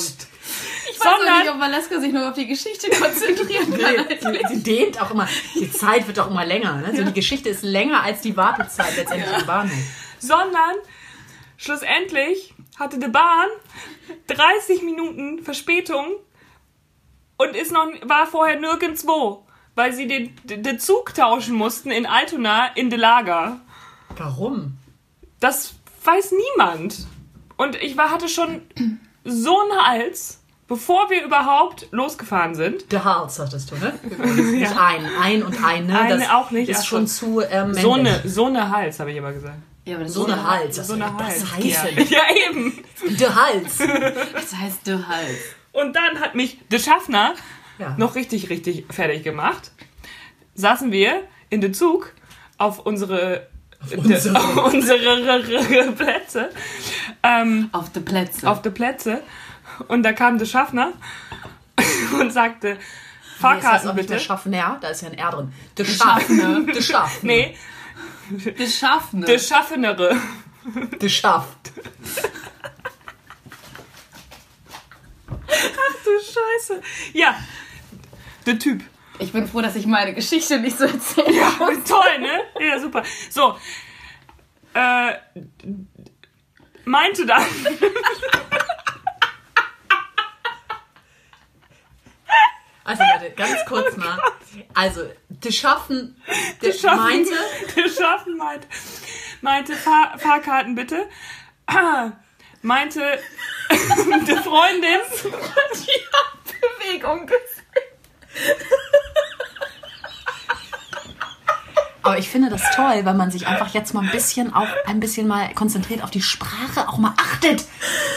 [0.90, 4.08] Ich weiß auch Sondern- nicht, ob Valeska sich nur auf die Geschichte konzentrieren kann.
[4.20, 5.28] Sie, sie dehnt auch immer.
[5.56, 6.78] Die Zeit wird auch immer länger.
[6.78, 6.96] Ne?
[6.96, 9.78] So, Die Geschichte ist länger als die Wartezeit letztendlich im Bahnhof.
[10.20, 10.76] sondern
[11.58, 13.48] schlussendlich hatte die Bahn
[14.28, 16.06] 30 Minuten Verspätung
[17.38, 22.68] und ist noch, war vorher nirgendwo, weil sie den, den Zug tauschen mussten in Altona
[22.76, 23.60] in de Lager.
[24.18, 24.78] Warum?
[25.40, 27.08] Das weiß niemand.
[27.58, 28.62] Und ich war, hatte schon
[29.24, 32.92] so einen Hals, bevor wir überhaupt losgefahren sind.
[32.92, 33.94] Der Hals hattest du, ne?
[34.52, 35.06] Nicht ein.
[35.20, 36.00] Ein und eine.
[36.00, 39.12] Eine das auch nicht, Ist ach schon zu ähm, So eine, so eine Hals, habe
[39.12, 39.58] ich immer gesagt.
[39.88, 40.76] Ja, aber das So eine Hals.
[40.76, 41.56] So eine das Hals.
[41.56, 41.98] heißen?
[41.98, 42.84] Ja, ja eben.
[43.20, 43.78] Der Hals.
[43.78, 45.38] Das heißt de Hals.
[45.72, 47.34] Und dann hat mich der Schaffner
[47.80, 47.96] Ja.
[47.98, 49.72] noch richtig, richtig fertig gemacht.
[50.56, 52.12] Saßen wir in den Zug
[52.58, 53.48] auf unsere,
[53.96, 54.36] unsere.
[54.40, 55.40] auf unsere
[55.96, 56.50] Plätze.
[57.24, 58.50] Ähm, Auf de Plätze.
[58.50, 59.22] auf die Plätze.
[59.88, 60.94] Und da kam der Schaffner
[62.20, 62.82] und sagte, Nee, ist
[63.30, 64.26] das Fahrkarten auch nicht der bitte.
[64.26, 64.78] Schaffner?
[64.82, 65.54] Da ist ja ein R drin.
[65.78, 66.42] Der Schaffner.
[66.44, 66.74] Schaffner.
[66.74, 67.28] Der Schaffner.
[67.28, 67.56] Nee,
[68.30, 69.26] de Schaffner.
[69.26, 70.16] der Schaffnere.
[71.02, 71.72] Der Schafft.
[76.04, 76.82] Du Scheiße.
[77.14, 77.38] Ja,
[78.46, 78.84] der Typ.
[79.20, 81.34] Ich bin froh, dass ich meine Geschichte nicht so erzähle.
[81.34, 81.50] Ja,
[81.88, 82.42] toll, ne?
[82.66, 83.04] Ja, super.
[83.30, 83.58] So.
[84.74, 85.14] Äh,
[86.86, 87.44] meinte dann,
[92.88, 94.18] Also Leute, ganz kurz mal.
[94.74, 96.16] Also, der Schaffen,
[96.62, 97.32] der Schaffen- meinte,
[97.76, 98.68] der Schaffen meinte,
[99.42, 101.08] meinte Fahr Fahrkarten bitte.
[101.68, 102.12] Ah,
[102.62, 103.20] meinte
[103.70, 105.02] die Freundin,
[106.80, 107.30] Bewegung.
[112.04, 115.02] aber ich finde das toll, weil man sich einfach jetzt mal ein bisschen auch ein
[115.02, 117.66] bisschen mal konzentriert auf die Sprache, auch mal achtet.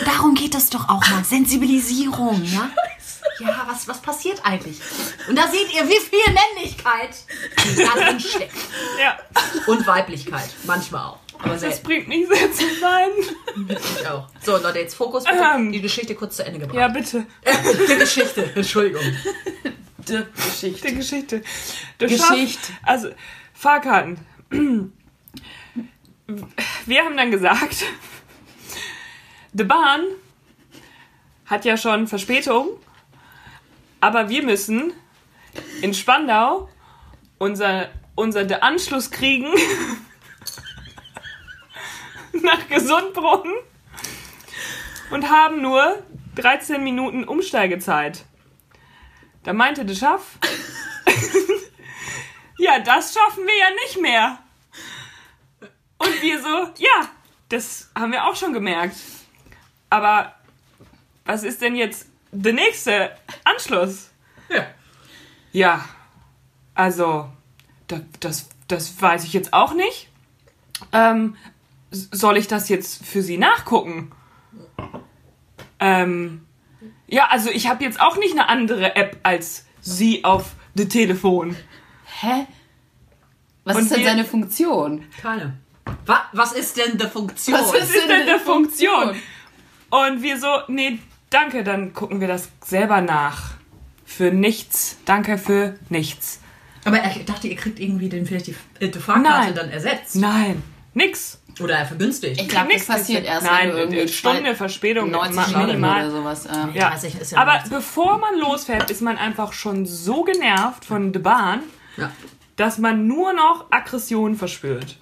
[0.05, 1.25] Darum geht es doch auch mal.
[1.25, 2.71] Sensibilisierung, ja?
[3.41, 4.79] Ja, was, was passiert eigentlich?
[5.29, 7.17] Und da seht ihr, wie viel Männlichkeit
[7.77, 8.55] da drin steckt.
[9.03, 9.19] ja,
[9.67, 11.19] Und Weiblichkeit, manchmal auch.
[11.39, 11.83] Aber das selten.
[11.85, 13.73] bringt mich sehr zum Weinen.
[13.99, 14.29] Ich auch.
[14.43, 15.39] So, Leute, jetzt Fokus bitte.
[15.55, 15.73] Ähm.
[15.73, 16.77] Die Geschichte kurz zu Ende gebracht.
[16.77, 17.27] Ja, bitte.
[17.89, 19.03] Die Geschichte, Entschuldigung.
[20.07, 20.89] De Geschichte.
[20.89, 21.43] Die Geschichte.
[21.99, 22.59] Der Geschichte.
[22.67, 23.09] Schaff- also,
[23.55, 24.19] Fahrkarten.
[26.87, 27.85] Wir haben dann gesagt,
[29.53, 30.03] die Bahn
[31.47, 32.69] hat ja schon Verspätung,
[34.01, 34.93] aber wir müssen
[35.83, 36.69] in Spandau
[37.39, 39.49] unser, unser Anschluss kriegen
[42.33, 43.55] nach Gesundbrunnen
[45.11, 46.03] und haben nur
[46.37, 48.25] 13 Minuten Umsteigezeit.
[49.43, 50.39] Da meinte der Schaff,
[52.59, 54.39] ja, das schaffen wir ja nicht mehr.
[55.99, 57.11] Und wir so, ja,
[57.49, 58.97] das haben wir auch schon gemerkt.
[59.89, 60.35] Aber
[61.25, 63.11] was ist denn jetzt der nächste
[63.45, 64.11] Anschluss?
[64.49, 64.67] Ja.
[65.53, 65.85] Ja,
[66.75, 67.29] also,
[67.89, 70.09] da, das, das weiß ich jetzt auch nicht.
[70.93, 71.37] Ähm,
[71.91, 74.13] soll ich das jetzt für Sie nachgucken?
[75.81, 76.47] Ähm,
[77.09, 81.57] ja, also ich habe jetzt auch nicht eine andere App als Sie auf dem Telefon.
[82.21, 82.47] Hä?
[83.65, 85.05] Was Und ist denn seine Funktion?
[85.21, 85.59] Keine.
[86.07, 87.59] Was, was ist denn die Funktion?
[87.59, 89.17] Was Was ist denn der Funktion?
[89.91, 93.53] Und wir so, nee, danke, dann gucken wir das selber nach.
[94.05, 94.99] Für nichts.
[95.05, 96.41] Danke für nichts.
[96.85, 99.55] Aber ich dachte, ihr kriegt irgendwie den, vielleicht die, äh, die Fahrkarte Nein.
[99.55, 100.17] dann ersetzt.
[100.17, 100.63] Nein,
[100.95, 101.39] nix.
[101.61, 102.41] Oder vergünstigt.
[102.41, 105.47] Ich glaube, das Nix passiert erst, Nein, wenn du irgendwie eine Stunde Verspätung 90 ma-
[105.49, 106.01] Minuten minimal.
[106.05, 106.47] oder sowas.
[106.47, 106.79] Äh.
[106.79, 106.93] Ja.
[106.93, 107.69] weiß ich, ist ja Aber nichts.
[107.69, 111.61] bevor man losfährt, ist man einfach schon so genervt von der Bahn,
[111.99, 112.11] ja.
[112.57, 114.97] dass man nur noch Aggression verspürt.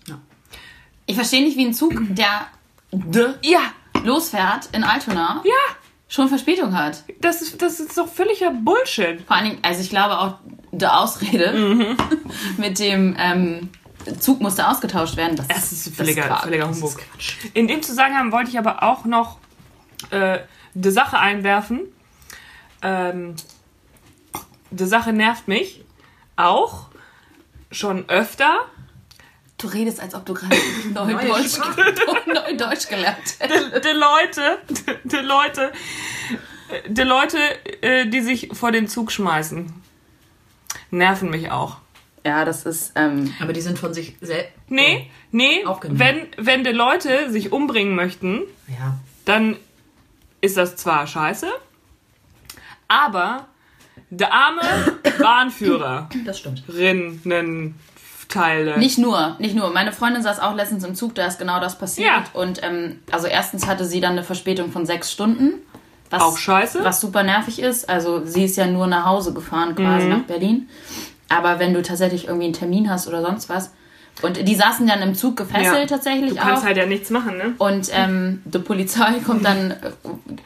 [1.07, 2.49] Ich verstehe nicht, wie ein Zug, der
[2.91, 3.61] de Ja,
[4.03, 5.77] losfährt in Altona, ja,
[6.09, 7.05] schon Verspätung hat.
[7.21, 9.21] das ist, das ist doch völliger Bullshit.
[9.27, 10.35] Vor allen Dingen, also ich glaube auch,
[10.73, 11.97] die Ausrede Mhm.
[12.57, 13.69] mit dem ähm,
[14.21, 15.37] Zug musste ausgetauscht werden.
[15.37, 16.43] Das, Das ist das völliger, Quark.
[16.45, 16.91] völliger Das Humbug.
[16.91, 17.35] ist Quatsch.
[17.55, 19.39] In dem Zusammenhang wollte ich aber auch noch
[20.11, 20.39] äh,
[20.75, 21.81] die Sache einwerfen.
[22.83, 23.35] Ähm,
[24.71, 25.85] die Sache nervt mich
[26.37, 26.87] auch
[27.73, 28.61] schon öfter.
[29.59, 30.55] Du redest, als ob du gerade
[30.95, 31.59] Neudeutsch,
[32.27, 33.85] Neudeutsch gelernt hättest.
[33.85, 34.59] Die Leute,
[35.05, 35.73] die Leute,
[36.87, 37.39] die Leute,
[37.83, 39.73] äh, die sich vor den Zug schmeißen,
[40.91, 41.79] nerven mich auch.
[42.25, 44.53] Ja, das ist, ähm, Aber die sind von sich selbst.
[44.69, 48.99] Nee, nee, wenn, wenn die Leute sich umbringen möchten, Ja.
[49.25, 49.57] dann
[50.41, 51.49] ist das zwar scheiße,
[52.87, 53.49] aber
[54.11, 54.61] der arme
[55.19, 56.63] Bahnführer, Das stimmt.
[58.35, 58.79] Rinnenteile.
[58.79, 59.71] Nicht nur, nicht nur.
[59.73, 62.09] Meine Freundin saß auch letztens im Zug, da ist genau das passiert.
[62.09, 62.25] Ja.
[62.35, 65.55] Und ähm, also erstens hatte sie dann eine Verspätung von sechs Stunden.
[66.11, 66.83] Was, Auch scheiße.
[66.85, 67.89] Was super nervig ist.
[67.89, 70.11] Also sie ist ja nur nach Hause gefahren, quasi Mhm.
[70.13, 70.69] nach Berlin.
[71.29, 73.73] Aber wenn du tatsächlich irgendwie einen Termin hast oder sonst was.
[74.23, 75.97] Und die saßen dann im Zug gefesselt Ja.
[75.97, 76.67] tatsächlich du kannst auch.
[76.67, 77.53] halt ja nichts machen, ne?
[77.59, 79.75] Und ähm, die Polizei kommt dann äh,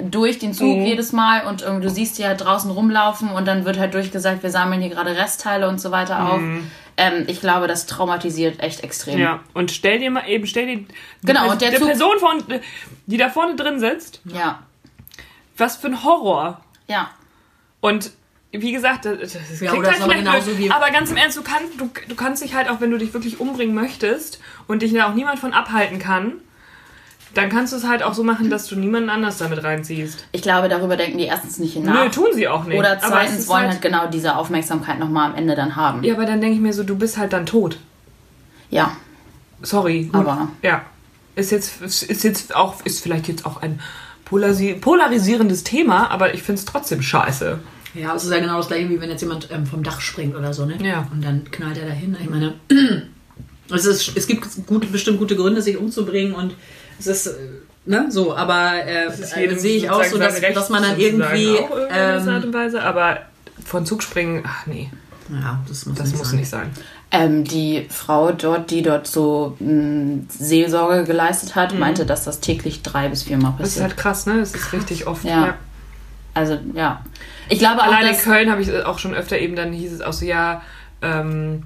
[0.00, 0.84] durch den Zug Mhm.
[0.84, 4.42] jedes Mal und ähm, du siehst die halt draußen rumlaufen und dann wird halt durchgesagt,
[4.42, 6.40] wir sammeln hier gerade Restteile und so weiter auf.
[7.02, 9.18] Ähm, ich glaube, das traumatisiert echt extrem.
[9.18, 10.86] Ja, und stell dir mal eben, stell dir die,
[11.24, 12.42] Genau, Pers- und der die Zug- Person, von,
[13.06, 14.60] die da vorne drin sitzt, Ja,
[15.56, 16.60] was für ein Horror.
[16.88, 17.10] ja.
[17.80, 18.12] Und
[18.52, 21.36] wie gesagt, das, das klingt oder halt vielleicht genauso blöd, wie- aber ganz im Ernst,
[21.38, 24.82] du, kannst, du, du kannst dich halt auch, wenn du dich wirklich umbringen möchtest und
[24.82, 26.34] dich da auch niemand von abhalten kann,
[27.34, 30.26] dann kannst du es halt auch so machen, dass du niemanden anders damit reinziehst.
[30.32, 32.04] Ich glaube, darüber denken die erstens nicht nach.
[32.04, 32.78] Nö, tun sie auch nicht.
[32.78, 36.02] Oder zweitens wollen halt genau diese Aufmerksamkeit nochmal am Ende dann haben.
[36.04, 37.78] Ja, aber dann denke ich mir so, du bist halt dann tot.
[38.70, 38.96] Ja,
[39.64, 40.04] Sorry.
[40.04, 40.14] Gut.
[40.16, 40.82] Aber- Ja.
[41.34, 43.80] Ist jetzt, ist jetzt auch, ist vielleicht jetzt auch ein
[44.24, 47.58] polarisi polarisierendes Thema, aber ich finde es trotzdem scheiße.
[47.94, 50.34] Ja, es ist ja genau das gleiche, wie wenn jetzt jemand ähm, vom Dach springt
[50.34, 50.76] oder so, ne?
[50.82, 51.06] Ja.
[51.12, 52.16] Und dann knallt er dahin.
[52.20, 52.54] Ich meine,
[53.70, 56.54] es, ist, es gibt gute, bestimmt gute Gründe, sich umzubringen und
[57.06, 57.38] es ist, äh,
[57.86, 61.58] ne, so, aber äh, ist äh, sehe ich auch so, dass, dass man dann irgendwie.
[61.58, 63.18] Auch irgendwie gewisser Art Ähm, und Weise, aber
[63.64, 64.90] von Zug springen, ach nee,
[65.30, 66.38] ja, das muss, das nicht muss sein.
[66.38, 66.70] nicht sein.
[67.10, 72.82] ähm, die Frau dort, die dort so mh, Seelsorge geleistet hat, meinte, dass das täglich
[72.82, 73.56] drei bis viermal Mhm.
[73.58, 73.90] Das ist passiert.
[73.90, 74.40] halt krass, ne?
[74.40, 75.24] Das ist richtig oft.
[75.24, 75.54] Ja.
[76.34, 77.04] Also, ja.
[77.48, 78.18] Ich glaube auch, Allein in.
[78.20, 80.62] Köln habe ich auch schon öfter eben, dann hieß es auch so, ja,
[81.02, 81.64] ähm,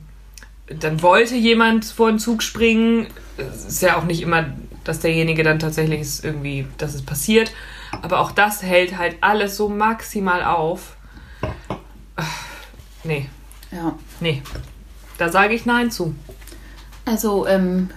[0.69, 3.07] dann wollte jemand vor den Zug springen.
[3.37, 4.47] Es ist ja auch nicht immer,
[4.89, 7.53] dass derjenige dann tatsächlich ist irgendwie, dass es passiert.
[8.03, 10.97] Aber auch das hält halt alles so maximal auf.
[12.17, 12.45] Ach,
[13.05, 13.29] Nee,
[13.71, 13.95] Ja.
[14.21, 14.43] nee.
[15.19, 16.15] Da sage ich Nein zu.
[17.05, 17.91] Also, ähm,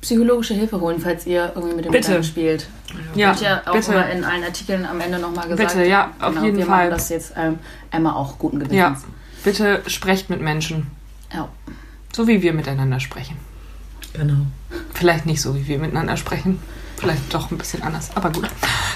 [0.00, 2.08] psychologische Hilfe holen, falls ihr irgendwie mit dem Bitte.
[2.08, 2.66] Gedanken spielt.
[3.14, 3.92] Ja, Wird ja auch bitte.
[3.92, 5.74] immer in allen Artikeln am Ende nochmal gesagt.
[5.74, 6.86] Bitte, ja, auf Genau, jeden wir Fall.
[6.88, 7.58] machen das jetzt ähm,
[7.90, 8.76] einmal auch guten Gewissens.
[8.78, 8.96] Ja,
[9.44, 10.88] bitte sprecht mit Menschen.
[11.32, 11.48] Ja.
[12.14, 13.36] So wie wir miteinander sprechen.
[14.16, 14.46] Genau.
[14.94, 16.60] Vielleicht nicht so, wie wir miteinander sprechen.
[16.98, 18.10] Vielleicht doch ein bisschen anders.
[18.14, 18.48] Aber gut.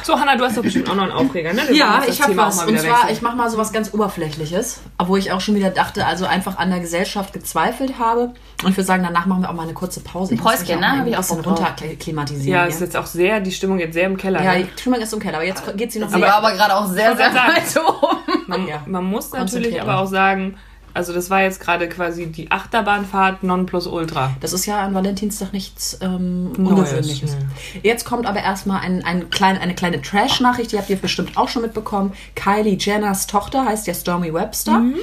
[0.03, 1.61] So, Hanna, du hast doch bestimmt auch noch einen Aufreger, ne?
[1.69, 2.65] Wir Ja, ich habe was.
[2.65, 3.13] Und zwar, wechseln.
[3.13, 6.57] ich mache mal so was ganz Oberflächliches, wo ich auch schon wieder dachte, also einfach
[6.57, 8.33] an der Gesellschaft gezweifelt habe.
[8.63, 10.33] Und ich würde sagen, danach machen wir auch mal eine kurze Pause.
[10.33, 10.87] Ich muss Päuschen, ne?
[10.87, 11.47] mal Hab ich ein auch drauf.
[11.47, 12.49] runterklimatisieren.
[12.49, 14.43] Ja, Ja, ist jetzt auch sehr, die Stimmung jetzt sehr im Keller.
[14.43, 14.65] ja ne?
[14.65, 16.87] die Stimmung ist im Keller, aber jetzt geht sie noch Sie war aber gerade auch
[16.87, 18.45] sehr, sehr weit oben.
[18.47, 18.83] man, Ja.
[18.87, 20.57] man muss natürlich aber auch sagen,
[20.95, 24.33] also das war jetzt gerade quasi die Achterbahnfahrt non plus ultra.
[24.41, 27.37] Das ist ja an Valentinstag nichts ähm, Ungewöhnliches.
[27.75, 27.81] nee.
[27.83, 31.49] Jetzt kommt aber erstmal ein, ein klein, eine kleine Trash-Nachricht, die habt ihr bestimmt auch
[31.49, 32.13] schon mitbekommen.
[32.35, 34.79] Kylie Jenners Tochter heißt ja Stormy Webster.
[34.79, 34.97] Mhm.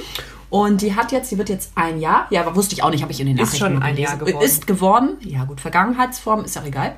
[0.50, 3.02] Und die hat jetzt, die wird jetzt ein Jahr, ja, aber wusste ich auch nicht,
[3.02, 3.96] habe ich in den Ist Nachrichten schon nur ein.
[3.98, 4.44] Jahr geworden.
[4.44, 6.96] Ist geworden, ja gut, Vergangenheitsform, ist ja egal.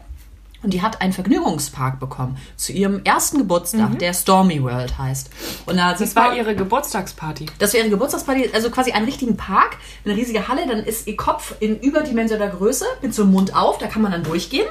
[0.63, 5.31] Und die hat einen Vergnügungspark bekommen zu ihrem ersten Geburtstag, der Stormy World heißt.
[5.67, 5.97] Und da Mhm.
[6.01, 7.47] Das war ihre Geburtstagsparty.
[7.59, 11.17] das wäre ihre Geburtstagsparty, also quasi einen richtigen Park, eine riesige Halle, dann ist ihr
[11.17, 14.67] Kopf in überdimensioneller Größe mit so einem Mund auf, da kann man dann durchgehen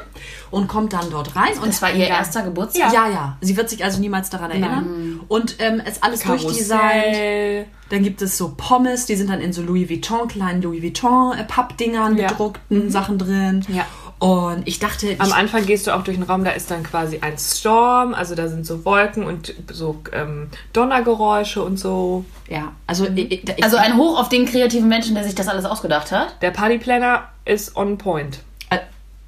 [0.51, 1.53] und kommt dann dort rein.
[1.61, 2.17] Und Das war ihr ja.
[2.17, 2.93] erster Geburtstag?
[2.93, 3.37] Ja, ja.
[3.41, 5.21] Sie wird sich also niemals daran erinnern.
[5.27, 6.79] Und ähm, ist alles durchdesignt.
[6.81, 7.65] Karussell.
[7.89, 11.35] Dann gibt es so Pommes, die sind dann in so Louis Vuitton, kleinen Louis Vuitton
[11.37, 12.27] äh, Pappdingern, Ja.
[12.27, 13.65] gedruckten Sachen drin.
[13.67, 13.85] Ja.
[14.19, 16.83] Und ich dachte, Am ich, Anfang gehst du auch durch den Raum, da ist dann
[16.83, 22.25] quasi ein Storm, also da sind so Wolken und so ähm, Donnergeräusche und so.
[22.49, 25.63] ja, also ich, ich, Also ein Hoch auf den kreativen Menschen, der sich das alles
[25.63, 26.41] ausgedacht hat.
[26.41, 28.39] Der Partyplanner ist on point.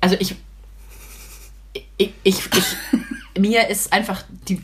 [0.02, 0.36] also ich,
[1.74, 2.78] ich, ich, ich
[3.40, 4.62] mir ist einfach die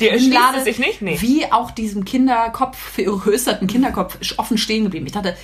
[0.57, 1.01] es sich nicht?
[1.01, 1.17] Nee.
[1.21, 5.05] wie auch diesem Kinderkopf, vergrößerten Kinderkopf offen stehen geblieben.
[5.05, 5.37] Ich dachte,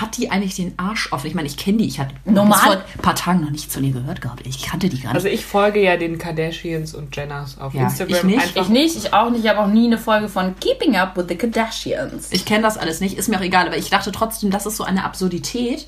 [0.00, 1.26] hat die eigentlich den Arsch offen?
[1.26, 1.86] Ich meine, ich kenne die.
[1.86, 4.46] Ich hatte Normal- bis vor ein paar Tagen noch nichts von ihr gehört gehabt.
[4.46, 5.14] Ich kannte die gar nicht.
[5.16, 8.16] Also ich folge ja den Kardashians und Jenners auf Ja, Instagram.
[8.16, 8.40] ich nicht.
[8.42, 9.44] Einfach, Ich nicht, ich auch nicht.
[9.44, 12.28] Ich habe auch nie eine Folge von Keeping Up with the Kardashians.
[12.30, 14.76] Ich kenne das alles nicht, ist mir auch egal, aber ich dachte trotzdem, das ist
[14.76, 15.86] so eine Absurdität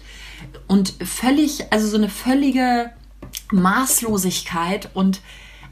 [0.66, 2.90] und völlig, also so eine völlige
[3.52, 5.20] Maßlosigkeit und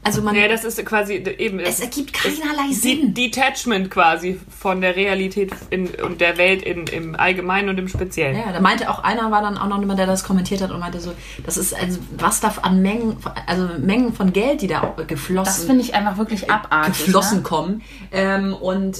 [0.05, 0.35] also man.
[0.35, 1.59] ja, das ist quasi eben.
[1.59, 3.13] Es ergibt keinerlei es- Sinn.
[3.13, 7.87] De Detachment quasi von der Realität in, und der Welt in, im Allgemeinen und im
[7.87, 8.37] Speziellen.
[8.37, 10.79] ja, da meinte auch einer, war dann auch noch jemand, der das kommentiert hat und
[10.79, 11.11] meinte so,
[11.45, 15.07] das ist also, was da an Mengen, also Mengen von Geld, die da auch Das
[15.07, 17.05] geflossen, finde ich einfach wirklich abartig.
[17.05, 17.43] geflossen Ne?
[17.43, 17.81] kommen.
[18.11, 18.97] Ähm, und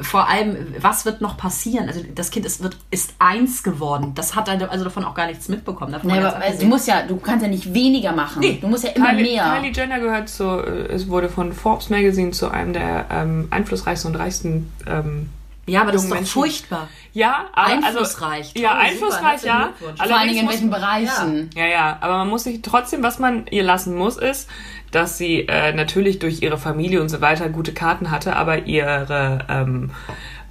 [0.00, 1.88] vor allem, was wird noch passieren?
[1.88, 4.12] Also das Kind ist, wird, ist eins geworden.
[4.16, 5.92] Das hat er also davon auch gar nichts mitbekommen.
[5.92, 8.42] Davon Nee, aber also, du musst ja, du kannst ja nicht weniger machen.
[8.60, 9.56] Du musst ja immer Kylie, mehr.
[9.56, 14.12] Kylie Jenner gehört zu, äh, es wurde von Forbes Magazine zu einem der ähm, einflussreichsten
[14.12, 14.72] und reichsten.
[14.86, 15.28] Ähm,
[15.66, 16.32] ja, aber das ist doch Menschen.
[16.32, 16.88] furchtbar.
[17.12, 18.52] ja, aber Einflussreich.
[18.54, 19.72] Also, ja, Toll, einflussreich, super, ja.
[19.78, 21.50] Vor allen Dingen in welchen Bereichen.
[21.54, 24.48] Ja, ja, aber man muss sich trotzdem, was man ihr lassen muss, ist,
[24.90, 29.38] dass sie äh, natürlich durch ihre Familie und so weiter gute Karten hatte, aber ihre
[29.48, 29.90] ähm,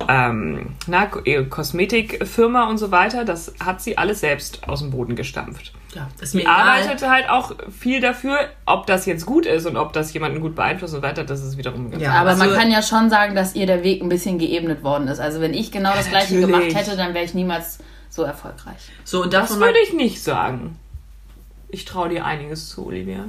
[0.09, 5.15] ähm, na, ihre Kosmetikfirma und so weiter, das hat sie alles selbst aus dem Boden
[5.15, 5.73] gestampft.
[5.95, 9.93] Ja, ist Sie arbeitet halt auch viel dafür, ob das jetzt gut ist und ob
[9.93, 12.13] das jemanden gut beeinflusst und so weiter, das ist wiederum ganz Ja.
[12.13, 15.07] Aber Also- man kann ja schon sagen, dass ihr der Weg ein bisschen geebnet worden
[15.07, 15.19] ist.
[15.19, 16.69] Also wenn ich genau das gleiche natürlich.
[16.69, 17.77] gemacht hätte, dann wäre ich niemals
[18.09, 18.89] so erfolgreich.
[19.03, 20.77] So, und Das davon würde ich nicht sagen.
[21.69, 23.25] Ich traue dir einiges zu, Olivia.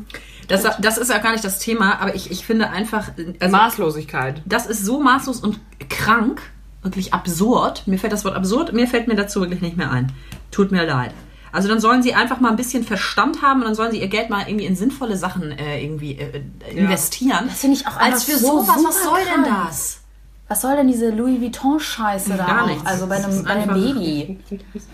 [0.49, 3.11] das, das ist ja gar nicht das Thema, aber ich, ich finde einfach,
[3.41, 4.43] also, Maßlosigkeit.
[4.45, 5.59] das ist so maßlos und
[5.89, 6.43] krank,
[6.85, 7.83] wirklich absurd.
[7.87, 10.13] Mir fällt das Wort absurd, mir fällt mir dazu wirklich nicht mehr ein.
[10.51, 11.13] Tut mir leid.
[11.53, 14.09] Also dann sollen sie einfach mal ein bisschen Verstand haben und dann sollen sie ihr
[14.09, 17.45] Geld mal irgendwie in sinnvolle Sachen äh, irgendwie äh, äh, investieren.
[17.49, 20.01] Das finde ich auch Als für so sowas, was soll denn das?
[20.49, 22.67] Was soll denn diese Louis Vuitton-Scheiße da Gar auch?
[22.67, 22.85] nichts.
[22.85, 24.39] Also bei einem, bei einem Baby.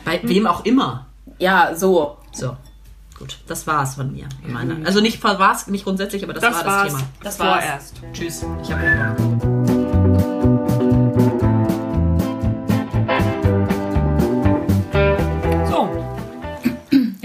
[0.05, 1.07] Bei wem auch immer.
[1.39, 2.19] Ja, so.
[2.33, 2.57] So,
[3.19, 4.29] gut, das war's von mir.
[4.47, 4.87] Meiner.
[4.87, 6.83] Also nicht von war's, nicht grundsätzlich, aber das, Das war war's.
[6.85, 7.09] das Thema.
[7.23, 7.65] Das war's.
[7.65, 7.95] Vorerst.
[8.13, 9.60] Tschüss, ich habe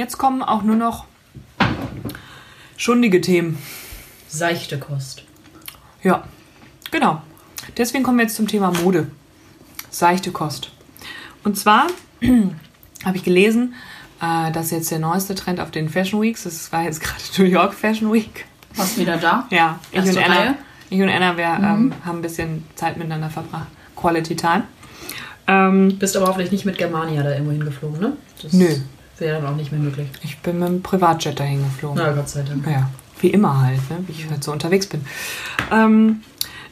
[0.05, 1.05] jetzt kommen auch nur noch
[2.77, 3.57] schundige Themen.
[4.27, 5.23] Seichte Kost.
[6.03, 6.25] Ja,
[6.91, 7.23] genau.
[7.75, 9.07] Deswegen kommen wir jetzt zum Thema Mode.
[9.89, 10.69] Seichte Kost.
[11.43, 11.87] Und zwar
[13.03, 13.73] habe ich gelesen,
[14.21, 17.45] äh, dass jetzt der neueste Trend auf den Fashion Weeks, das war jetzt gerade New
[17.45, 18.45] York Fashion Week.
[18.75, 19.47] Was wieder da?
[19.49, 20.55] Ja, ich und, Anna, Reihe?
[20.91, 23.69] ich und Anna, wir ähm, haben ein bisschen Zeit miteinander verbracht.
[23.95, 24.65] Quality Time.
[25.47, 28.17] Ähm, Bist aber hoffentlich nicht mit Germania da irgendwo hingeflogen, ne?
[28.43, 28.67] Das Nö.
[29.17, 30.07] Wäre dann auch nicht mehr möglich.
[30.23, 32.01] ich bin mit dem Privatjet dahin geflogen.
[32.03, 32.67] Na, Gott sei Dank.
[32.67, 33.97] Ja, wie immer halt, ne?
[34.07, 35.05] wie ich halt so unterwegs bin.
[35.71, 36.21] Ähm,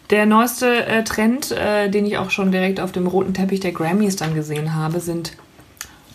[0.10, 3.71] der neueste äh, Trend, äh, den ich auch schon direkt auf dem roten Teppich der
[3.71, 5.38] Grammys dann gesehen habe, sind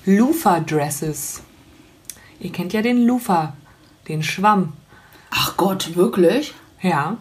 [0.05, 1.43] Loofah-Dresses.
[2.41, 3.55] Ihr kennt ja den Loofah,
[4.09, 4.75] den Schwamm.
[5.31, 6.55] Ach Gott, wirklich?
[6.83, 7.17] Ja,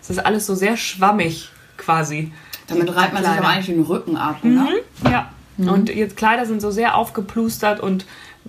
[0.00, 2.32] es ist alles so sehr schwammig quasi.
[2.66, 3.44] Damit reibt man sich Kleider.
[3.44, 4.68] aber eigentlich den Rücken ab, ne?
[5.04, 5.30] Ja.
[5.58, 8.06] Und jetzt Kleider sind so sehr aufgeplustert und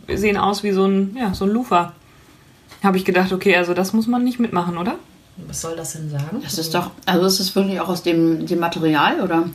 [0.08, 1.94] sehen aus wie so ein, ja, so ein Loofah.
[2.84, 4.96] Habe ich gedacht, okay, also das muss man nicht mitmachen, oder?
[5.48, 6.40] Was soll das denn sagen?
[6.42, 9.50] Das ist doch, also ist es wirklich auch aus dem, dem Material, oder?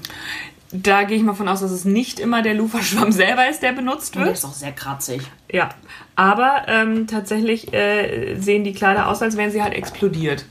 [0.73, 3.73] Da gehe ich mal von aus, dass es nicht immer der Luferschwamm selber ist, der
[3.73, 4.35] benutzt Der wird.
[4.35, 5.23] ist auch sehr kratzig.
[5.51, 5.69] Ja,
[6.17, 10.45] aber ähm, tatsächlich äh, sehen die Kleider aus, als wären sie halt explodiert.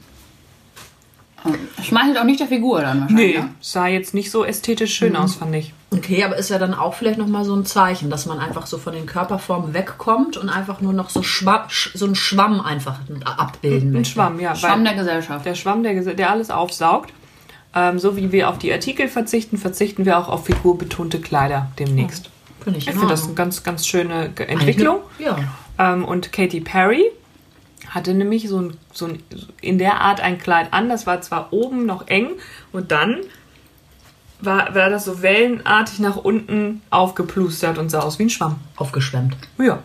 [1.81, 3.35] Schmeichelt auch nicht der Figur dann wahrscheinlich.
[3.35, 3.49] Nee, ne?
[3.59, 5.73] sah jetzt nicht so ästhetisch schön aus, fand ich.
[5.93, 8.77] Okay, aber ist ja dann auch vielleicht nochmal so ein Zeichen, dass man einfach so
[8.77, 12.99] von den Körperformen wegkommt und einfach nur noch so, Schwamm, sch- so einen Schwamm einfach
[13.25, 14.13] abbilden Ein möchte.
[14.13, 14.55] Schwamm, ja.
[14.55, 15.45] Schwamm der Gesellschaft.
[15.45, 17.11] der Schwamm, der, der alles aufsaugt.
[17.75, 22.29] Ähm, so wie wir auf die Artikel verzichten, verzichten wir auch auf figurbetonte Kleider demnächst.
[22.63, 24.99] Finde ich, Ich in finde das eine ganz, ganz schöne Entwicklung.
[25.19, 25.37] Ja.
[25.79, 27.03] Ähm, und Katy Perry
[27.89, 29.21] hatte nämlich so ein, so ein
[29.61, 30.87] in der Art ein Kleid an.
[30.87, 32.29] Das war zwar oben noch eng
[32.71, 33.17] und dann
[34.45, 38.55] war, war das so wellenartig nach unten aufgeplustert und sah aus wie ein Schwamm.
[38.75, 39.35] Aufgeschwemmt.
[39.57, 39.79] Ja.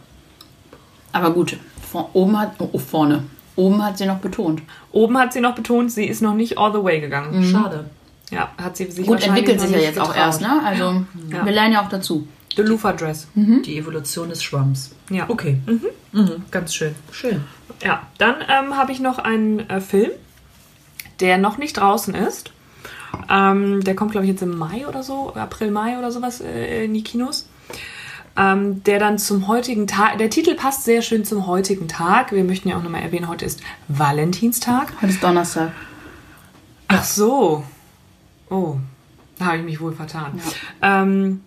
[1.13, 1.57] Aber gut,
[1.91, 3.25] vor, oben hat, oh, vorne.
[3.57, 4.63] Oben hat sie noch betont.
[4.93, 7.43] Oben hat sie noch betont, sie ist noch nicht all the way gegangen.
[7.45, 7.87] Schade.
[8.31, 10.17] Ja, hat sie sich Gut, entwickelt sich ja jetzt auch getraut.
[10.27, 10.61] erst, ne?
[10.65, 11.45] Also, Ja.
[11.45, 12.29] wir lernen ja auch dazu.
[12.57, 13.29] The Loofah Dress.
[13.35, 14.93] Die Evolution des Schwamms.
[15.11, 15.25] Ja.
[15.29, 15.59] Okay.
[16.51, 16.95] Ganz schön.
[17.11, 17.43] Schön.
[17.83, 20.11] Ja, dann ähm, habe ich noch einen äh, Film,
[21.21, 22.51] der noch nicht draußen ist.
[23.31, 26.85] Ähm, der kommt, glaube ich, jetzt im Mai oder so, April, Mai oder sowas äh,
[26.85, 27.49] in die Kinos.
[28.37, 32.31] Ähm, der dann zum heutigen Tag, der Titel passt sehr schön zum heutigen Tag.
[32.33, 34.93] Wir möchten ja auch nochmal erwähnen, heute ist Valentinstag.
[35.03, 35.73] Heute ist Donnerstag.
[36.87, 37.65] Ach so.
[38.49, 38.77] Oh,
[39.39, 40.41] da habe ich mich wohl vertan.
[40.83, 41.43] Ähm,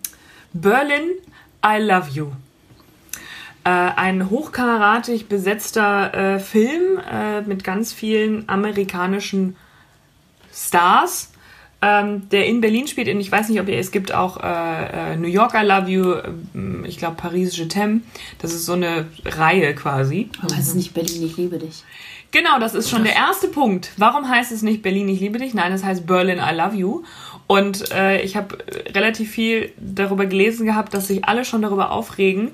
[0.54, 1.12] Berlin,
[1.66, 2.28] I Love You.
[3.64, 9.56] Äh, ein hochkarätig besetzter äh, Film äh, mit ganz vielen amerikanischen
[10.54, 11.31] Stars,
[11.82, 13.08] ähm, der in Berlin spielt.
[13.08, 15.90] Und ich weiß nicht, ob ihr, es gibt auch äh, äh, New York, I Love
[15.90, 16.14] You,
[16.54, 18.02] ähm, ich glaube Paris, Je t'aime.
[18.40, 20.30] Das ist so eine Reihe quasi.
[20.42, 21.84] Warum heißt es nicht Berlin, ich liebe dich?
[22.32, 23.92] Genau, das ist schon der erste Punkt.
[23.98, 25.54] Warum heißt es nicht Berlin, ich liebe dich?
[25.54, 27.04] Nein, es heißt Berlin, I love you.
[27.48, 28.58] Und äh, ich habe
[28.94, 32.52] relativ viel darüber gelesen gehabt, dass sich alle schon darüber aufregen,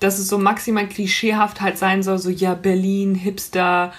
[0.00, 3.94] dass es so maximal klischeehaft halt sein soll, so ja, Berlin, Hipster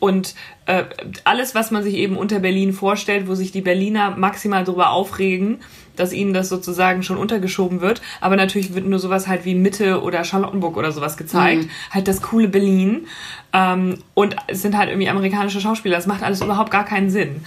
[0.00, 0.34] und
[0.66, 0.84] äh,
[1.24, 5.58] alles, was man sich eben unter Berlin vorstellt, wo sich die Berliner maximal darüber aufregen,
[5.96, 8.00] dass ihnen das sozusagen schon untergeschoben wird.
[8.20, 11.64] Aber natürlich wird nur sowas halt wie Mitte oder Charlottenburg oder sowas gezeigt.
[11.90, 13.06] Halt das coole Berlin.
[13.52, 15.96] Ähm, und es sind halt irgendwie amerikanische Schauspieler.
[15.96, 17.42] Das macht alles überhaupt gar keinen Sinn.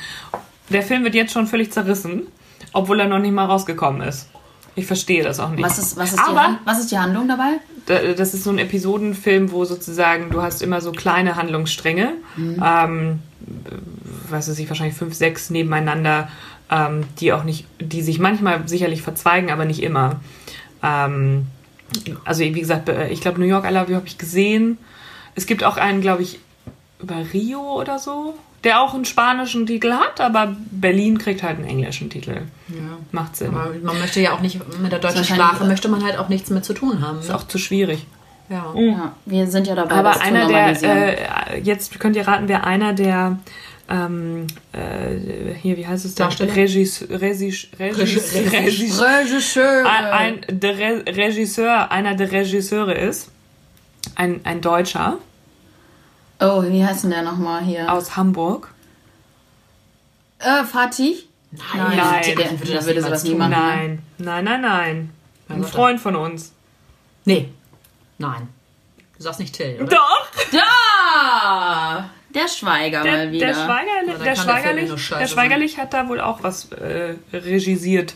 [0.70, 2.24] Der Film wird jetzt schon völlig zerrissen,
[2.74, 4.30] obwohl er noch nicht mal rausgekommen ist.
[4.76, 5.62] Ich verstehe das auch nicht.
[5.64, 7.60] Was ist, was, ist die, Aber Han- was ist die Handlung dabei?
[7.88, 12.64] da- das ist so ein Episodenfilm, wo sozusagen du hast immer so kleine Handlungsstränge, Mhm.
[12.66, 13.20] ähm,
[14.30, 16.30] weiß ich, wahrscheinlich fünf, sechs nebeneinander,
[16.70, 20.22] ähm, die auch nicht, die sich manchmal sicherlich verzweigen, aber nicht immer.
[20.84, 21.48] Ähm,
[22.24, 24.78] also wie gesagt, ich glaube New York I Love You habe ich gesehen.
[25.36, 26.40] Es gibt auch einen, glaube ich,
[27.02, 31.68] über Rio oder so, der auch einen spanischen Titel hat, aber Berlin kriegt halt einen
[31.68, 32.42] englischen Titel.
[32.70, 32.76] Ja.
[33.12, 33.54] Macht Sinn.
[33.56, 36.50] Aber man möchte ja auch nicht, mit der deutschen Sprache möchte man halt auch nichts
[36.52, 37.20] mit zu tun haben.
[37.20, 37.36] Ist Ne?
[37.36, 38.06] auch zu schwierig.
[38.50, 38.74] Ja.
[38.76, 42.48] Ja, wir sind ja dabei, Aber das zu einer der, äh, jetzt könnt ihr raten,
[42.50, 43.40] wer einer der,
[43.90, 46.28] ähm, äh, hier, wie heißt es da?
[46.28, 49.86] Regis, Regis, Regis, Regis- Regis, Regisseur.
[49.90, 50.06] ein,
[50.50, 53.32] ein der Re Regisseur, einer der Regisseure ist.
[54.16, 55.18] Ein, ein Deutscher
[56.42, 57.92] Oh, wie heißt denn der nochmal hier?
[57.92, 58.74] aus Hamburg.
[60.40, 61.28] Äh, Fatih?
[61.52, 62.22] Nein, Nein.
[62.26, 63.52] der, der würde, würde sowas nie machen.
[63.52, 63.58] ne?
[63.58, 65.10] Nein, nein, nein, nein.
[65.50, 65.64] Ein.
[65.66, 66.54] Freund von uns.
[67.26, 67.50] Nee.
[68.18, 68.48] Nein.
[69.18, 69.88] Du sagst nicht Till, oder?
[69.98, 70.32] Doch!
[70.52, 72.10] Da!
[72.34, 73.48] Der Schweiger Der, mal wieder.
[73.48, 78.16] der, Schweiger, dann der, Schweigerlich, der Schweigerlich hat da wohl auch was äh, regisiert.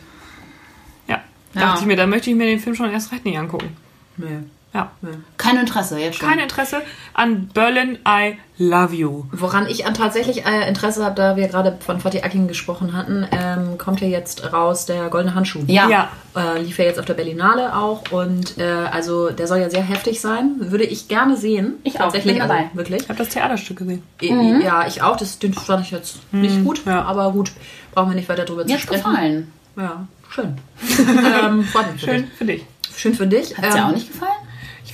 [1.07, 1.21] Ja,
[1.53, 1.61] Ja.
[1.61, 3.75] dachte ich mir, da möchte ich mir den Film schon erst recht nicht angucken.
[4.17, 4.39] Nee.
[4.75, 4.91] Ja.
[5.37, 6.27] Kein Interesse jetzt schon.
[6.27, 6.81] Kein Interesse
[7.13, 9.23] an Berlin, I love you.
[9.31, 13.25] Woran ich an tatsächlich äh, Interesse habe, da wir gerade von Fatih Akin gesprochen hatten,
[13.31, 15.63] ähm, kommt ja jetzt raus der Goldene Handschuh.
[15.67, 15.87] Ja.
[15.87, 16.09] Ja.
[16.35, 19.81] Äh, lief ja jetzt auf der Berlinale auch und äh, also der soll ja sehr
[19.81, 20.55] heftig sein.
[20.59, 21.75] Würde ich gerne sehen.
[21.83, 22.69] Ich auch, tatsächlich bin also, dabei.
[22.73, 23.03] wirklich.
[23.03, 24.03] Ich habe das Theaterstück gesehen.
[24.21, 25.15] I- Ja, ich auch.
[25.15, 27.01] Das den fand ich jetzt nicht gut, ja.
[27.03, 27.53] aber gut,
[27.93, 29.03] brauchen wir nicht weiter drüber Mir zu sprechen.
[29.09, 29.51] gefallen.
[29.77, 30.57] Ja, schön.
[31.41, 32.33] ähm, freut mich für Schön dich.
[32.37, 32.65] für dich.
[32.97, 33.57] Schön für dich.
[33.57, 34.31] Hat's dir Ähm, auch nicht gefallen?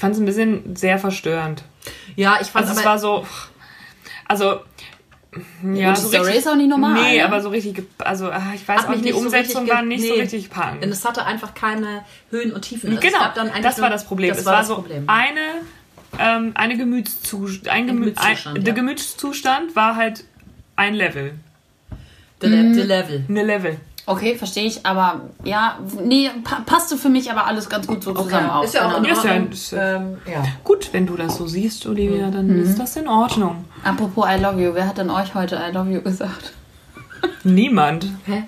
[0.01, 1.63] Ich fand es ein bisschen sehr verstörend.
[2.15, 3.23] Ja, ich fand Also es war so,
[4.27, 4.61] also
[5.75, 7.23] ja, gut, die Story ist auch nicht normal, Nee, ne?
[7.23, 9.83] aber so richtig, also ah, ich weiß Hat auch, die nicht so Umsetzung richtig war
[9.83, 10.21] nicht so nee.
[10.21, 10.83] richtig packend.
[10.83, 12.99] Und es hatte einfach keine Höhen und Tiefen.
[12.99, 13.19] Genau,
[13.61, 14.29] das war das Problem.
[14.29, 15.03] Das es war, war, das so Problem.
[15.05, 15.61] eine,
[16.17, 17.67] ähm, eine Gemütszustand.
[17.67, 18.63] Ein Gemü Gemütszustand, ein, ja.
[18.63, 20.23] Der Gemütszustand war halt
[20.77, 21.35] ein Level.
[22.41, 23.25] The, le the Level.
[23.29, 23.77] Eine Level.
[24.07, 28.13] Okay, verstehe ich, aber ja, nee, pa passte für mich aber alles ganz gut so
[28.13, 28.65] zusammen auf.
[28.65, 29.05] ist ja auch in.
[29.05, 29.51] Ist ja- Ordnung.
[29.51, 30.43] ist ja- ähm, ja.
[30.63, 33.65] Gut, wenn du das so siehst, Olivia, dann ist das in Ordnung.
[33.83, 36.53] Apropos I love you, wer hat denn euch heute I love you gesagt?
[37.43, 38.07] Niemand.
[38.25, 38.43] Hä?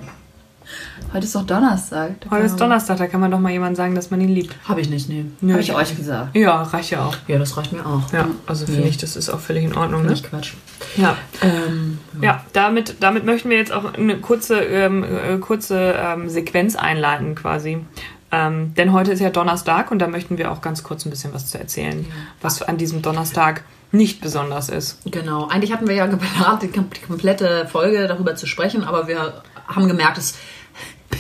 [1.14, 2.20] Heute ist doch Donnerstag.
[2.22, 4.56] Da Heute ist Donnerstag, da kann man doch mal jemand sagen, dass man ihn liebt.
[4.68, 5.26] Habe ich nicht, nee.
[5.42, 6.36] Nö, Hab ich euch gesagt.
[6.36, 7.16] Ja, reicht ja auch.
[7.28, 8.12] Ja, das reicht mir auch.
[8.12, 8.88] Ja, also finde Nee.
[8.88, 10.04] ich, das ist auch völlig in Ordnung.
[10.04, 10.10] Ne?
[10.10, 10.54] Nicht Quatsch.
[10.98, 11.16] Ja.
[11.44, 16.76] Ähm, Ja, damit, damit möchten wir jetzt auch eine kurze, ähm, äh, kurze ähm, Sequenz
[16.76, 17.86] einleiten quasi.
[18.32, 21.32] Ähm, denn heute ist ja Donnerstag und da möchten wir auch ganz kurz ein bisschen
[21.36, 22.08] was zu erzählen,
[22.42, 24.98] was an diesem Donnerstag nicht besonders ist.
[25.06, 25.48] genau.
[25.50, 29.44] Eigentlich hatten wir ja geplant, die, kom- die komplette Folge darüber zu sprechen, aber wir
[29.68, 30.34] haben gemerkt, es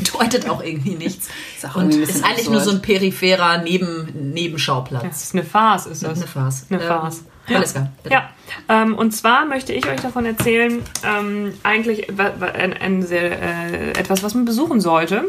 [0.03, 1.29] bedeutet auch irgendwie nichts.
[1.55, 2.51] Ist auch und ist eigentlich absurd.
[2.51, 5.03] nur so ein peripherer Neben Nebenschauplatz.
[5.03, 6.17] Das ist eine Farce, ist das.
[6.17, 6.65] Eine Farce.
[6.69, 7.19] Eine Farce.
[7.19, 8.15] Ähm, Valeska, bitte.
[8.15, 8.29] Ja,
[8.69, 14.23] ähm, und zwar möchte ich euch davon erzählen, ähm, eigentlich ein, ein sehr, äh, etwas,
[14.23, 15.25] was man besuchen sollte.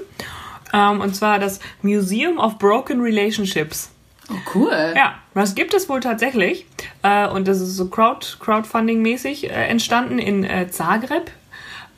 [0.72, 3.91] Ähm, und zwar das Museum of Broken Relationships.
[4.31, 4.95] Oh, cool.
[4.97, 6.66] Ja, das gibt es wohl tatsächlich.
[7.03, 11.31] Äh, und das ist so Crowd, Crowdfunding-mäßig äh, entstanden in äh, Zagreb.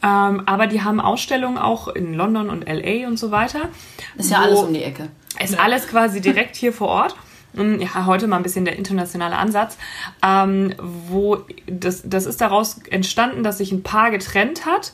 [0.07, 3.69] Ähm, aber die haben Ausstellungen auch in London und LA und so weiter.
[4.17, 5.09] Ist ja alles um die Ecke.
[5.43, 7.17] ist alles quasi direkt hier vor Ort.
[7.55, 9.77] Mm, Ja, heute mal ein bisschen der internationale Ansatz.
[10.25, 14.93] Ähm, wo das, das ist daraus entstanden, dass sich ein Paar getrennt hat,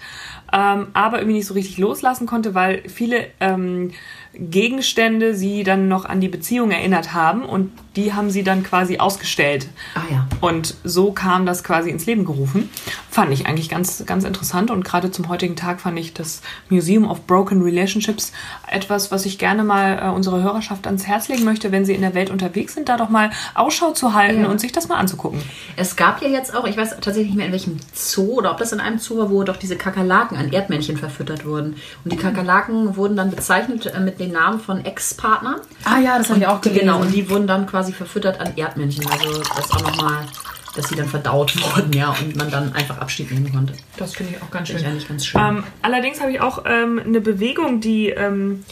[0.52, 3.90] ähm, aber irgendwie nicht so richtig loslassen konnte, weil viele ähm,
[4.34, 8.96] Gegenstände sie dann noch an die Beziehung erinnert haben und die haben sie dann quasi
[8.96, 9.68] ausgestellt.
[9.94, 10.26] Ah ja.
[10.40, 12.70] Und so kam das quasi ins Leben gerufen.
[13.10, 14.70] Fand ich eigentlich ganz, ganz interessant.
[14.70, 18.32] Und gerade zum heutigen Tag fand ich das Museum of Broken Relationships
[18.70, 22.00] etwas, was ich gerne mal äh, unserer Hörerschaft ans Herz legen möchte, wenn sie in
[22.00, 24.48] der Welt unterwegs sind, da doch mal Ausschau zu halten Ja.
[24.48, 25.42] und sich das mal anzugucken.
[25.76, 28.56] Es gab ja jetzt auch, ich weiß tatsächlich nicht mehr in welchem Zoo oder ob
[28.56, 31.76] das in einem Zoo war, wo doch diese Kakerlaken an Erdmännchen verfüttert wurden.
[32.04, 35.60] Und die Kakerlaken wurden dann bezeichnet äh, mit den Namen von Ex-Partnern.
[35.84, 36.80] Ah ja, das habe ich auch gelesen.
[36.80, 39.06] genau, und die wurden dann quasi verfüttert an Erdmännchen.
[39.06, 40.26] Also das auch nochmal,
[40.74, 43.74] dass sie dann verdaut wurden, ja, und man dann einfach Abschied nehmen konnte.
[43.96, 45.40] Das finde ich auch ganz Finde ich eigentlich ganz schön.
[45.40, 48.64] Ähm, allerdings habe ich auch ähm, eine Bewegung, die ähm,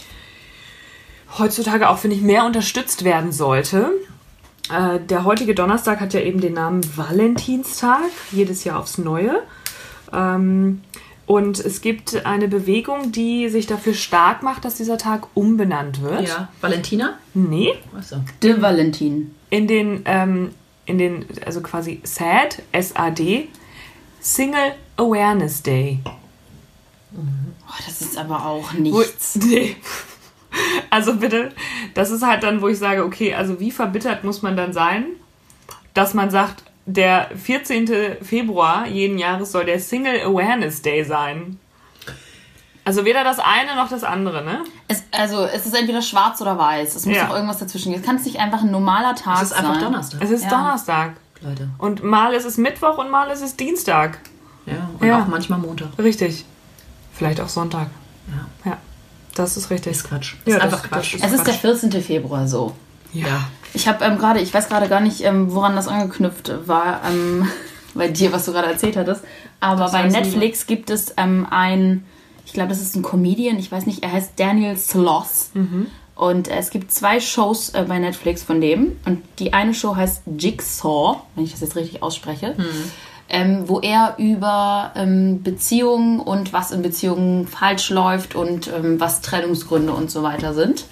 [1.38, 3.90] heutzutage auch, finde ich, mehr unterstützt werden sollte.
[4.72, 9.42] Äh, der heutige Donnerstag hat ja eben den Namen Valentinstag, jedes Jahr aufs Neue.
[10.12, 10.82] Ähm,
[11.30, 16.26] und es gibt eine Bewegung, die sich dafür stark macht, dass dieser Tag umbenannt wird.
[16.26, 17.18] ja, Valentina?
[17.34, 18.16] Nee, Achso.
[18.42, 19.32] De Valentin.
[19.48, 20.50] in den, ähm,
[20.86, 23.46] in den, also quasi SAD, S-A-D,
[24.20, 26.00] Single Awareness Day.
[27.14, 29.36] Oh, das ist aber auch Wo- nichts.
[29.46, 29.76] Nee.
[30.90, 31.50] Also bitte,
[31.94, 35.04] das ist halt dann, wo ich sage, okay, also wie verbittert muss man dann sein,
[35.94, 38.16] dass man sagt, der 14.
[38.22, 41.58] Februar jeden Jahres soll der Single Awareness Day sein.
[42.84, 44.64] Also weder das eine noch das andere, ne?
[44.88, 46.94] Es, also es ist entweder schwarz oder weiß.
[46.96, 47.26] Es muss Ja.
[47.26, 48.00] doch irgendwas dazwischen geben.
[48.00, 49.84] Es kann es nicht einfach ein normaler Tag Es ist einfach sein.
[49.84, 50.20] Donnerstag.
[50.22, 50.50] Es ist Ja.
[50.50, 51.12] Donnerstag.
[51.42, 51.68] Leute.
[51.78, 54.18] Und mal ist es Mittwoch und mal ist es Dienstag.
[54.66, 55.22] Ja, und Ja.
[55.22, 55.88] auch manchmal Montag.
[55.98, 56.44] Richtig.
[57.12, 57.88] Vielleicht auch Sonntag.
[58.64, 58.70] Ja.
[58.72, 58.78] Ja,
[59.34, 59.92] das ist richtig.
[59.92, 60.34] Ist Quatsch.
[60.46, 61.14] Ja, ist das- einfach Quatsch.
[61.14, 61.60] das Es ist der Quatsch.
[61.60, 62.02] 14.
[62.02, 62.74] Februar so.
[63.12, 63.48] Ja.
[63.72, 67.48] Ich habe ähm, gerade, ich weiß gerade gar nicht, ähm, woran das angeknüpft war, ähm,
[67.94, 69.22] bei dir, was du gerade erzählt hattest.
[69.60, 72.04] Aber Das bei Netflix gibt es ähm, ein,
[72.46, 75.50] ich glaube, das ist ein Comedian, ich weiß nicht, er heißt Daniel Sloss.
[76.14, 78.98] Und äh, es gibt zwei Shows äh, bei Netflix von dem.
[79.06, 82.54] Und die eine Show heißt Jigsaw, wenn ich das jetzt richtig ausspreche.
[83.32, 89.20] Ähm, wo er über ähm, Beziehungen und was in Beziehungen falsch läuft und ähm, was
[89.20, 90.84] Trennungsgründe und so weiter sind.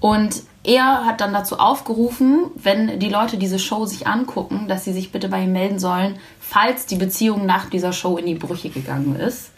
[0.00, 4.92] Und er hat dann dazu aufgerufen, wenn die Leute diese Show sich angucken, dass sie
[4.92, 8.68] sich bitte bei ihm melden sollen, falls die Beziehung nach dieser Show in die Brüche
[8.68, 9.50] gegangen ist.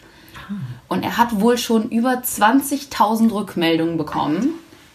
[0.87, 4.49] Und er hat wohl schon über 20.000 Rückmeldungen bekommen,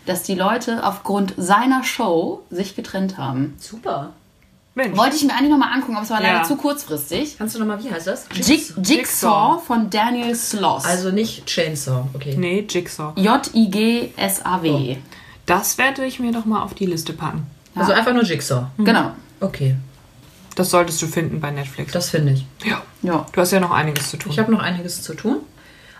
[0.06, 3.54] dass die Leute aufgrund seiner Show sich getrennt haben.
[3.58, 4.12] Super.
[4.74, 4.96] Mensch.
[4.96, 6.32] Wollte ich mir eigentlich nochmal angucken, aber es war Ja.
[6.34, 7.36] leider zu kurzfristig.
[7.38, 8.26] Kannst du nochmal, wie heißt das?
[8.34, 8.82] Jig Jigsaw.
[8.82, 10.84] Jigsaw von Daniel Sloss.
[10.84, 12.34] Also nicht Chainsaw, okay.
[12.38, 13.12] Nee, Jigsaw.
[13.16, 14.96] J-I-G-S-A-W.
[15.46, 17.46] Das werde ich mir doch mal auf die Liste packen.
[17.74, 18.66] Also einfach nur Jigsaw.
[18.78, 19.12] Genau.
[19.40, 19.76] Okay,
[20.54, 21.92] Das solltest du finden bei Netflix.
[21.92, 22.46] das finde ich.
[22.64, 22.82] ja.
[23.02, 23.26] Ja.
[23.32, 24.32] Du hast ja noch einiges zu tun.
[24.32, 25.38] Ich habe noch einiges zu tun.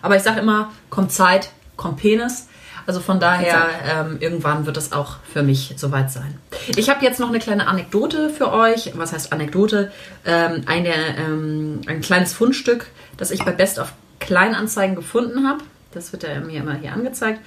[0.02, 2.48] Aber ich sage immer, kommt Zeit, kommt Penis.
[2.86, 6.38] Also von daher, ähm, irgendwann wird es auch für mich soweit sein.
[6.76, 8.92] Ich habe jetzt noch eine kleine Anekdote für euch.
[8.96, 9.92] Was heißt Anekdote?
[10.24, 12.86] Ähm, eine, ähm, ein kleines Fundstück,
[13.16, 15.62] das ich bei Best of Kleinanzeigen gefunden habe.
[15.96, 17.40] Das wird ja mir immer hier angezeigt.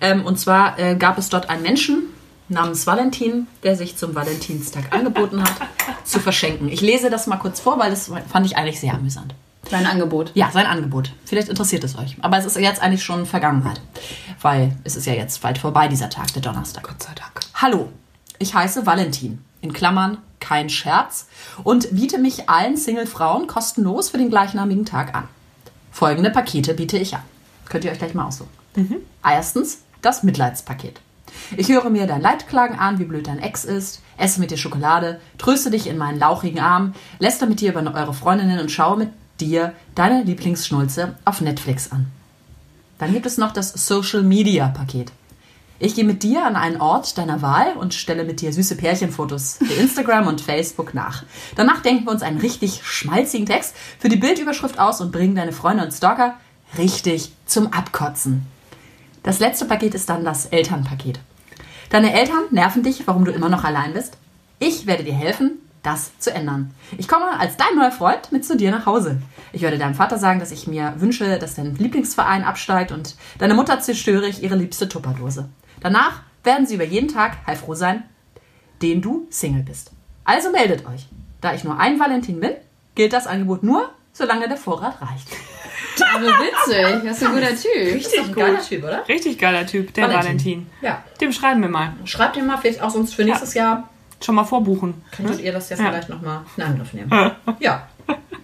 [0.00, 2.04] Ähm, und zwar äh, gab es dort einen Menschen
[2.48, 5.54] namens Valentin, der sich zum Valentinstag angeboten hat,
[6.04, 6.68] zu verschenken.
[6.68, 9.34] Ich lese das mal kurz vor, weil das fand ich eigentlich sehr amüsant.
[9.70, 10.30] Dein Angebot.
[10.34, 11.10] Ja, sein Angebot.
[11.24, 12.16] Vielleicht interessiert es euch.
[12.20, 13.80] Aber es ist jetzt eigentlich schon Vergangenheit.
[14.40, 16.84] Weil es ist ja jetzt bald vorbei, dieser Tag, der Donnerstag.
[16.84, 17.40] Gott sei Dank.
[17.54, 17.90] Hallo,
[18.38, 19.44] ich heiße Valentin.
[19.62, 21.26] In Klammern kein Scherz.
[21.64, 25.24] Und biete mich allen Single-Frauen kostenlos für den gleichnamigen Tag an.
[25.90, 27.22] Folgende Pakete biete ich an.
[27.68, 28.50] Könnt ihr euch gleich mal aussuchen.
[29.24, 31.00] Erstens das Mitleidspaket.
[31.56, 35.20] Ich höre mir dein Leidklagen an, wie blöd dein Ex ist, esse mit dir Schokolade,
[35.38, 39.10] tröste dich in meinen lauchigen Arm, läster mit dir über eure Freundinnen und schaue mit
[39.40, 42.06] dir deine Lieblingsschnulze auf Netflix an.
[42.98, 45.12] Dann gibt es noch das Social Media Paket.
[45.78, 49.58] Ich gehe mit dir an einen Ort deiner Wahl und stelle mit dir süße Pärchenfotos
[49.58, 51.22] für Instagram und Facebook nach.
[51.54, 55.52] Danach denken wir uns einen richtig schmalzigen Text für die Bildüberschrift aus und bringen deine
[55.52, 56.38] Freunde und Stalker
[56.78, 58.46] richtig zum Abkotzen.
[59.22, 61.20] Das letzte Paket ist dann das Elternpaket.
[61.90, 64.16] Deine Eltern nerven dich, warum du immer noch allein bist.
[64.58, 66.72] Ich werde dir helfen, das zu ändern.
[66.98, 69.20] Ich komme als dein neuer Freund mit zu dir nach Hause.
[69.52, 73.54] Ich werde deinem Vater sagen, dass ich mir wünsche, dass dein Lieblingsverein absteigt und deine
[73.54, 75.48] Mutter zerstöre ich ihre liebste Tupperdose.
[75.80, 78.02] Danach werden sie über jeden Tag heilfroh sein,
[78.82, 79.92] den du Single bist.
[80.24, 81.06] Also meldet euch.
[81.40, 82.52] Da ich nur ein Valentin bin,
[82.94, 85.28] gilt das Angebot nur, solange der Vorrat reicht.
[86.14, 87.94] Aber witzig, das ist ein guter Typ.
[87.94, 89.08] Richtig ein geiler Typ, oder?
[89.08, 90.24] Richtig geiler Typ, der Valentin.
[90.26, 90.66] Valentin.
[90.82, 91.02] Ja.
[91.20, 91.92] Dem schreiben wir mal.
[92.04, 93.88] Schreibt ihr mal vielleicht auch sonst für nächstes Jahr
[94.24, 94.94] Schon mal vorbuchen.
[95.14, 95.90] Könntet ihr das ja, Ja.
[95.90, 97.10] vielleicht nochmal in Angriff nehmen?
[97.60, 97.86] ja,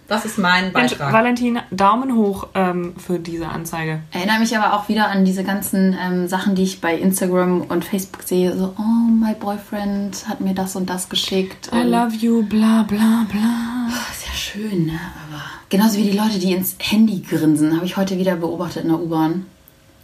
[0.07, 1.13] das ist mein Mensch, Beitrag.
[1.13, 4.01] Valentin, Daumen hoch ähm, für diese Anzeige.
[4.11, 7.85] Erinnere mich aber auch wieder an diese ganzen ähm, Sachen, die ich bei Instagram und
[7.85, 8.55] Facebook sehe.
[8.57, 11.69] So, oh, my boyfriend hat mir das und das geschickt.
[11.73, 13.87] I und- love you, bla bla bla.
[14.11, 14.99] ist ja schön, ne?
[15.29, 18.89] Aber genauso wie die Leute, die ins Handy grinsen, habe ich heute wieder beobachtet in
[18.89, 19.45] der U-Bahn.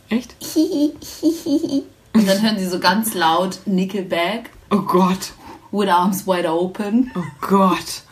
[0.09, 0.35] Echt?
[2.13, 5.33] Und dann hören sie so ganz laut Nickelback Oh Gott.
[5.71, 7.11] with arms wide open.
[7.15, 8.03] Oh Gott.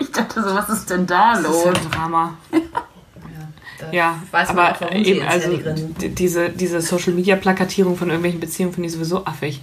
[0.00, 1.80] Ich dachte so, was ist denn da Das ist ja los?
[1.84, 2.34] ein Drama.
[3.78, 5.50] Da Ja, weiß aber auch, eben, also
[6.00, 9.60] diese, diese Social-Media-Plakatierung von irgendwelchen Beziehungen finde ich sowieso affig.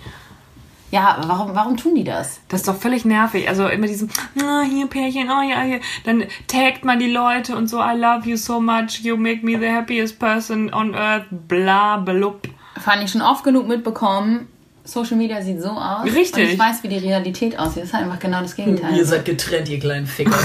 [0.91, 2.39] Ja, aber warum, warum tun die das?
[2.47, 3.49] Das ist doch völlig nervig.
[3.49, 4.09] Also immer diesen,
[4.41, 5.81] ah, hier Pärchen, oh ja, hier.
[6.05, 9.59] Dann taggt man die Leute und so, I love you so much, you make me
[9.59, 12.47] the happiest person on earth, bla, blub.
[12.79, 14.47] Fand ich schon oft genug mitbekommen.
[14.85, 16.05] Social Media sieht so aus.
[16.05, 16.45] Richtig.
[16.45, 17.83] Und ich weiß, wie die Realität aussieht.
[17.83, 18.95] Das ist halt einfach genau das Gegenteil.
[18.95, 20.39] Ihr seid getrennt, ihr kleinen Ficker.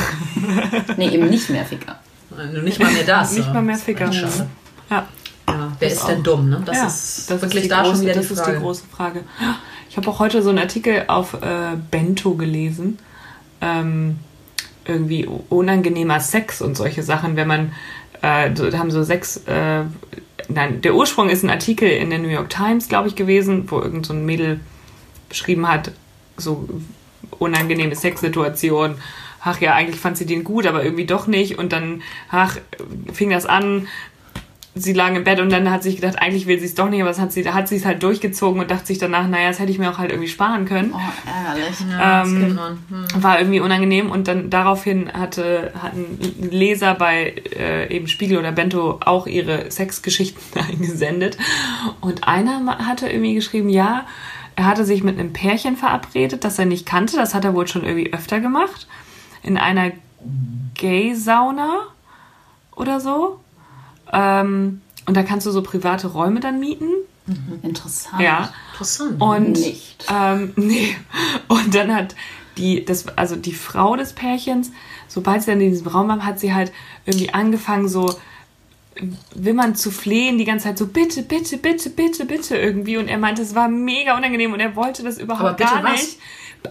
[0.97, 1.99] Nee, eben nicht mehr Ficker.
[2.31, 3.33] Nur nicht mal mehr das.
[3.33, 3.53] Nicht ja.
[3.53, 4.13] mal mehr Ficker.
[4.13, 4.49] Schade.
[4.91, 5.07] Ja.
[5.49, 6.63] Ja, wer ist denn dumm, ne?
[6.65, 8.57] Das ja, ist das wirklich ist die da große, schon wieder das die ist Frage.
[8.57, 9.25] die große Frage.
[9.89, 12.99] Ich habe auch heute so einen Artikel auf äh, Bento gelesen.
[13.61, 14.19] Ähm,
[14.85, 17.73] irgendwie unangenehmer Sex und solche Sachen, wenn man
[18.23, 19.85] äh, haben so sechs äh,
[20.51, 23.81] nein, der Ursprung ist ein Artikel in der New York Times, glaube ich, gewesen, wo
[23.81, 24.61] irgend so ein Mädel
[25.29, 25.93] beschrieben hat,
[26.37, 26.69] so
[27.39, 28.97] unangenehme Sexsituation.
[29.43, 31.59] Ach ja, eigentlich fand sie den gut, aber irgendwie doch nicht.
[31.59, 32.59] Und dann, ach,
[33.13, 33.89] fing das an,
[34.75, 36.89] sie lagen im Bett und dann hat sie sich gedacht, eigentlich will sie es doch
[36.89, 39.49] nicht, aber hat sie, da hat sie es halt durchgezogen und dachte sich danach, naja,
[39.49, 40.95] das hätte ich mir auch halt irgendwie sparen können.
[40.95, 41.77] Oh, ärgerlich.
[41.91, 42.59] Ja, Ähm.
[42.89, 43.23] Hm.
[43.23, 46.19] War irgendwie unangenehm und dann daraufhin hatte, hatten
[46.51, 51.37] Leser bei äh, eben Spiegel oder Bento auch ihre Sexgeschichten eingesendet.
[52.01, 54.07] Und einer hatte irgendwie geschrieben, ja,
[54.57, 57.17] er hatte sich mit einem Pärchen verabredet, das er nicht kannte.
[57.17, 58.87] Das hat er wohl schon irgendwie öfter gemacht.
[59.43, 59.93] In einer
[60.75, 61.81] Gay-Sauna
[62.77, 63.41] oder so.
[64.13, 66.89] Ähm, und da kannst du so private Räume dann mieten.
[67.63, 68.21] Interessant.
[68.21, 68.53] Ja.
[68.73, 69.21] Interessant.
[69.21, 70.07] Und Nicht.
[70.13, 70.97] Ähm, nee.
[71.49, 72.15] Und dann hat
[72.57, 74.73] die, das, also die Frau des Pärchens,
[75.09, 76.73] sobald sie dann in diesem Raum war, hat sie halt
[77.07, 78.15] irgendwie angefangen, so
[79.35, 82.97] wimmern zu flehen, die ganze Zeit so, bitte, bitte, bitte, bitte, bitte irgendwie.
[82.97, 85.85] Und er meinte, es war mega unangenehm und er wollte das überhaupt Aber bitte gar
[85.85, 85.93] was?
[85.93, 86.19] nicht.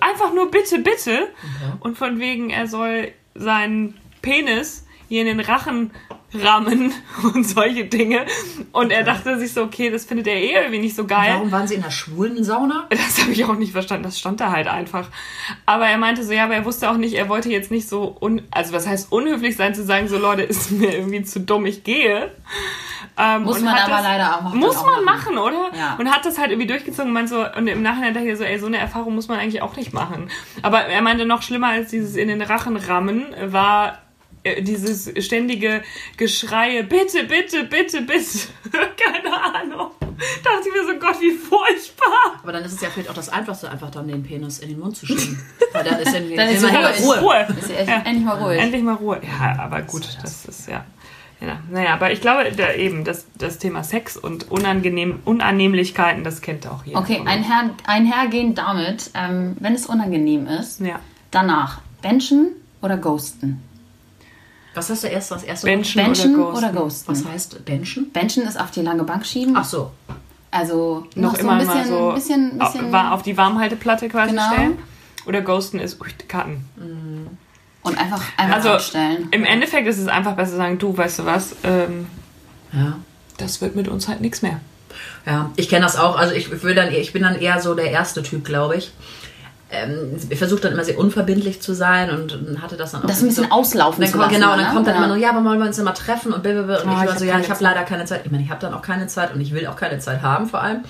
[0.01, 1.29] Einfach nur bitte, bitte.
[1.79, 5.91] Und von wegen, er soll seinen Penis hier in den Rachen
[6.33, 6.93] rammen
[7.33, 8.25] und solche Dinge.
[8.71, 11.33] Und er dachte sich so, okay, das findet er eh irgendwie nicht so geil.
[11.33, 12.87] Warum waren sie in der schwulen Sauna?
[13.09, 14.03] Das habe ich auch nicht verstanden.
[14.03, 15.07] Das stand da halt einfach.
[15.65, 18.15] Aber er meinte so, ja, aber er wusste auch nicht, er wollte jetzt nicht so,
[18.19, 21.65] un also was heißt unhöflich sein, zu sagen, so Leute, ist mir irgendwie zu dumm,
[21.65, 22.31] ich gehe.
[23.17, 25.71] Ähm, Muss man aber das, leider auch Muss dann auch man machen, oder?
[25.75, 25.95] Ja.
[25.97, 28.43] Und hat das halt irgendwie durchgezogen und meinte so, und im Nachhinein dachte ich so,
[28.43, 30.29] ey, so eine Erfahrung muss man eigentlich auch nicht machen.
[30.61, 33.99] Aber er meinte, noch schlimmer als dieses in den Rachen rammen war
[34.61, 35.83] dieses ständige
[36.17, 38.39] Geschreie, bitte, bitte, bitte, bitte.
[38.97, 39.91] Keine Ahnung.
[40.43, 42.39] Dachte ich mir so, Gott, wie furchtbar.
[42.43, 44.79] Aber dann ist es ja vielleicht auch das Einfachste, einfach dann den Penis in den
[44.79, 45.39] Mund zu schieben.
[45.73, 46.63] Weil dann ist ja Dann ist
[47.03, 47.19] Ruhe.
[47.19, 47.19] Ruhe.
[47.19, 47.47] Ruhe.
[47.59, 48.59] Ist ja echt, endlich mal ruhig.
[48.59, 49.21] Endlich mal Ruhe.
[49.23, 50.85] Ja, aber gut, das ist ja.
[51.39, 51.59] ja.
[51.69, 56.67] Naja, aber ich glaube, da eben das, das Thema Sex und unangenehm, Unannehmlichkeiten, das kennt
[56.67, 56.99] auch jeder.
[56.99, 60.99] Okay, einher, einhergehend damit, ähm, wenn es unangenehm ist, Ja.
[61.31, 63.61] danach benchen oder ghosten.
[64.75, 65.33] Was heißt der erste?
[65.35, 67.07] Das erste Benchen, Benchen oder oder ghosten.
[67.07, 67.25] ghosten.
[67.25, 68.11] Was heißt Benchen?
[68.11, 69.55] Benchen ist auf die lange Bank schieben.
[69.57, 69.91] Ach so.
[70.51, 74.09] Also Noch, noch, immer so ein mal bisschen, so bisschen, bisschen war auf die Warmhalteplatte
[74.09, 74.51] quasi Genau.
[74.53, 74.79] stellen.
[75.25, 76.65] Oder Ghosten ist ui, Karten.
[77.83, 79.27] und einfach einfach Also abstellen.
[79.31, 82.07] im Endeffekt ist es einfach besser zu sagen, du, weißt du was, ähm,
[82.73, 82.97] Ja.
[83.37, 84.59] das wird mit uns halt nichts mehr.
[85.25, 86.17] Ja, ich kenne das auch.
[86.17, 88.91] Also ich, will dann, eher- ich bin dann eher so der erste Typ, glaube ich.
[89.71, 93.07] Ähm, ich versuche dann immer sehr unverbindlich zu sein und, und hatte das dann auch.
[93.07, 94.33] Das ein bisschen so, auslaufen dann zu lassen.
[94.33, 94.73] Genau, und dann ne?
[94.73, 95.05] kommt dann Genau.
[95.05, 96.81] immer nur, ja, aber wollen wir uns immer treffen und blablabla.
[96.81, 98.21] Und Ah, ich ich war so, ja, ich habe leider keine Zeit.
[98.25, 100.47] Ich meine, ich habe dann auch keine Zeit und ich will auch keine Zeit haben
[100.47, 100.83] vor allem.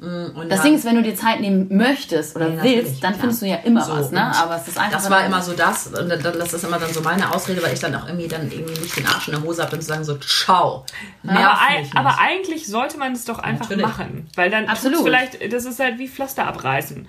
[0.00, 3.04] Und Das dann- Ding ist, wenn du dir Zeit nehmen möchtest oder Ja, natürlich, willst,
[3.04, 3.20] dann klar.
[3.20, 4.36] findest du ja immer So, was, ne?
[4.36, 4.92] Aber es ist einfach.
[4.98, 7.72] Das war immer so das, und dann- das ist immer dann so meine Ausrede, weil
[7.72, 9.86] ich dann auch irgendwie dann irgendwie nicht den Arsch in der Hose habe und zu
[9.88, 10.84] sagen so, ciao.
[11.26, 11.56] Aber,
[11.94, 13.86] aber eigentlich sollte man es doch einfach Natürlich.
[13.86, 14.26] machen.
[14.34, 15.04] Weil dann Absolut.
[15.04, 17.06] vielleicht, das ist halt wie Pflaster abreißen.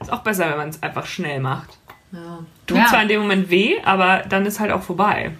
[0.00, 1.70] Ist auch besser, wenn man es einfach schnell macht.
[2.12, 2.38] ja.
[2.66, 2.86] Tut Ja.
[2.86, 5.30] zwar in dem Moment weh, aber dann ist halt auch vorbei.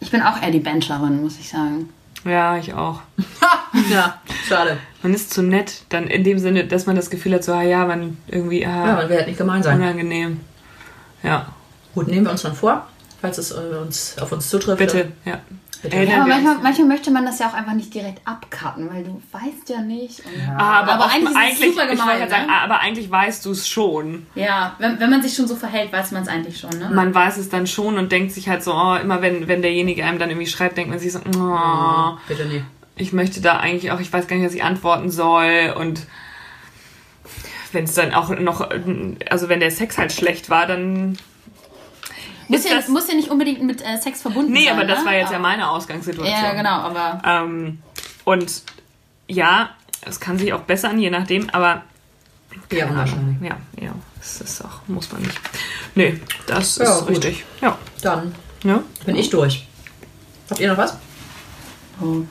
[0.00, 1.90] Ich bin auch eher die Bencherin, muss ich sagen.
[2.24, 3.00] Ja, ich auch.
[3.90, 4.78] ja, schade.
[5.02, 7.62] Man ist zu nett, dann in dem Sinne, dass man das Gefühl hat, so, ah,
[7.62, 9.80] ja, man irgendwie, Ja, ah, man will halt nicht gemein sein.
[9.80, 10.40] unangenehm.
[11.22, 11.46] Ja,
[11.94, 12.86] Gut, nehmen wir uns dann vor,
[13.20, 14.78] falls es äh, uns, auf uns zutrifft.
[14.78, 15.38] bitte, ja.
[15.84, 19.68] Ja, manchmal, manchmal möchte man das ja auch einfach nicht direkt abcutten, weil du weißt
[19.68, 20.20] ja nicht.
[20.20, 22.52] Und Ah, aber, Aber eigentlich ist es eigentlich, super gemein, gerade sagen, ne?
[22.62, 24.26] aber eigentlich weißt du es schon.
[24.34, 26.90] Ja, wenn, wenn man sich schon so verhält, weiß man es eigentlich schon, ne?
[26.92, 30.04] Man weiß es dann schon und denkt sich halt so, oh, immer wenn, wenn derjenige
[30.04, 32.64] einem dann irgendwie schreibt, denkt man sich so, oh, Bitte nicht.
[32.96, 36.00] ich möchte da eigentlich auch, ich weiß gar nicht, was ich antworten soll und
[37.72, 38.68] wenn es dann auch noch,
[39.30, 41.18] also wenn der Sex halt schlecht war, dann
[42.48, 44.74] muss, ja, das- muss ja nicht unbedingt mit äh, Sex verbunden Nee, sein.
[44.74, 45.04] aber das ne?
[45.06, 46.44] war jetzt ja Aber- meine Ausgangssituation.
[46.44, 47.78] Ja, genau, aber Ähm,
[48.24, 48.62] und
[49.28, 49.70] ja,
[50.02, 51.82] es kann sich auch bessern, je nachdem, aber
[52.72, 53.36] Ja, unwahrscheinlich.
[53.42, 55.38] ja, ja, das ist auch, muss man nicht.
[55.94, 57.08] Nee, das Ja, ist gut.
[57.10, 57.44] richtig.
[57.60, 57.76] Ja.
[58.02, 58.34] Dann
[58.64, 58.82] ja.
[59.04, 59.66] bin ich durch.
[60.50, 60.96] Habt ihr noch was?
[62.00, 62.22] oh,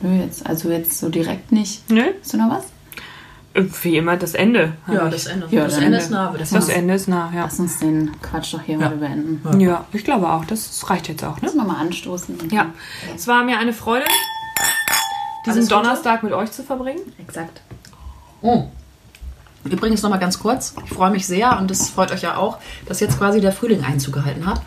[0.00, 1.90] nö, jetzt, also jetzt so direkt nicht.
[1.90, 2.64] Nö, Hast du noch was?
[3.54, 4.72] Wie immer das Ende.
[4.90, 5.46] Ja, das Ende.
[5.50, 6.70] Ja, das dann- Ende ist nah, Das sagen.
[6.70, 7.42] Ende ist nah, ja.
[7.44, 8.88] Lass uns den Quatsch doch hier Ja.
[8.88, 9.60] mal beenden.
[9.60, 10.44] Ja, ich glaube auch.
[10.44, 11.42] Das reicht jetzt auch, ne?
[11.42, 12.36] Lass uns nochmal anstoßen.
[12.50, 12.66] Ja.
[13.14, 14.04] Es war mir eine Freude,
[15.46, 15.80] diesen Alles Gute.
[15.82, 17.00] Donnerstag mit euch zu verbringen.
[17.18, 17.60] Exakt.
[18.42, 18.64] Oh.
[19.64, 20.74] Übrigens noch mal ganz kurz.
[20.84, 23.82] Ich freue mich sehr und das freut euch ja auch, dass jetzt quasi der Frühling
[23.84, 24.60] Einzug gehalten hat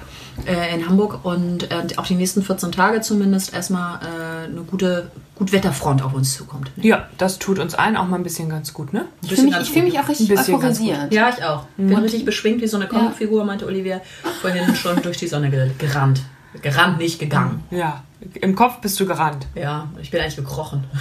[0.46, 5.12] äh, in Hamburg und äh, auch die nächsten 14 Tage zumindest erstmal äh, eine gute
[5.36, 6.72] Gutwetterfront auf uns zukommt.
[6.78, 9.06] Ja, das tut uns allen auch mal ein bisschen ganz gut, ne?
[9.22, 11.14] Ich fühle mich, ich fühl mich auch richtig Ein bisschen ganz euphorisiert.
[11.14, 11.64] Ja, ich auch.
[11.78, 14.02] Bin richtig beschwingt wie so eine Comicfigur, meinte Olivia.
[14.42, 16.22] Vorhin schon durch die Sonne ge- gerannt.
[16.62, 17.64] Gerannt, nicht gegangen.
[17.70, 18.04] Ja.
[18.34, 19.46] Im Kopf bist du gerannt.
[19.54, 20.86] Ja, ich bin eigentlich gekrochen.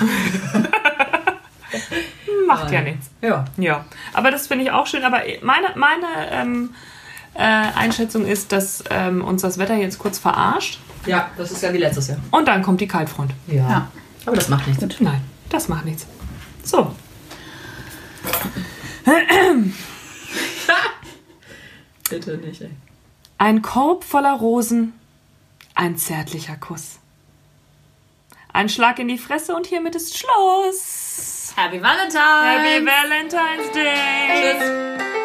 [2.47, 3.11] Macht ja nichts.
[3.23, 3.45] Ja.
[3.57, 3.85] Ja.
[4.13, 5.03] Aber das finde ich auch schön.
[5.05, 6.71] Aber meine, meine ähm,
[7.37, 10.81] äh, Einschätzung ist, dass ähm, uns das Wetter jetzt kurz verarscht.
[11.07, 12.19] Ja, das ist ja wie letztes Jahr.
[12.31, 13.33] Und dann kommt die Kaltfront.
[13.47, 13.69] Ja.
[13.69, 13.91] Ja.
[14.25, 14.85] Aber das macht nichts.
[15.01, 16.07] Nein, das macht nichts.
[16.65, 16.95] So.
[22.11, 22.71] Bitte nicht, ey.
[23.39, 24.95] Ein Korb voller Rosen,
[25.75, 26.99] ein zärtlicher Kuss.
[28.53, 31.53] Ein Schlag in die Fresse und hiermit ist Schluss.
[31.57, 32.59] Happy Valentine!
[32.59, 35.25] Happy Valentine's Day!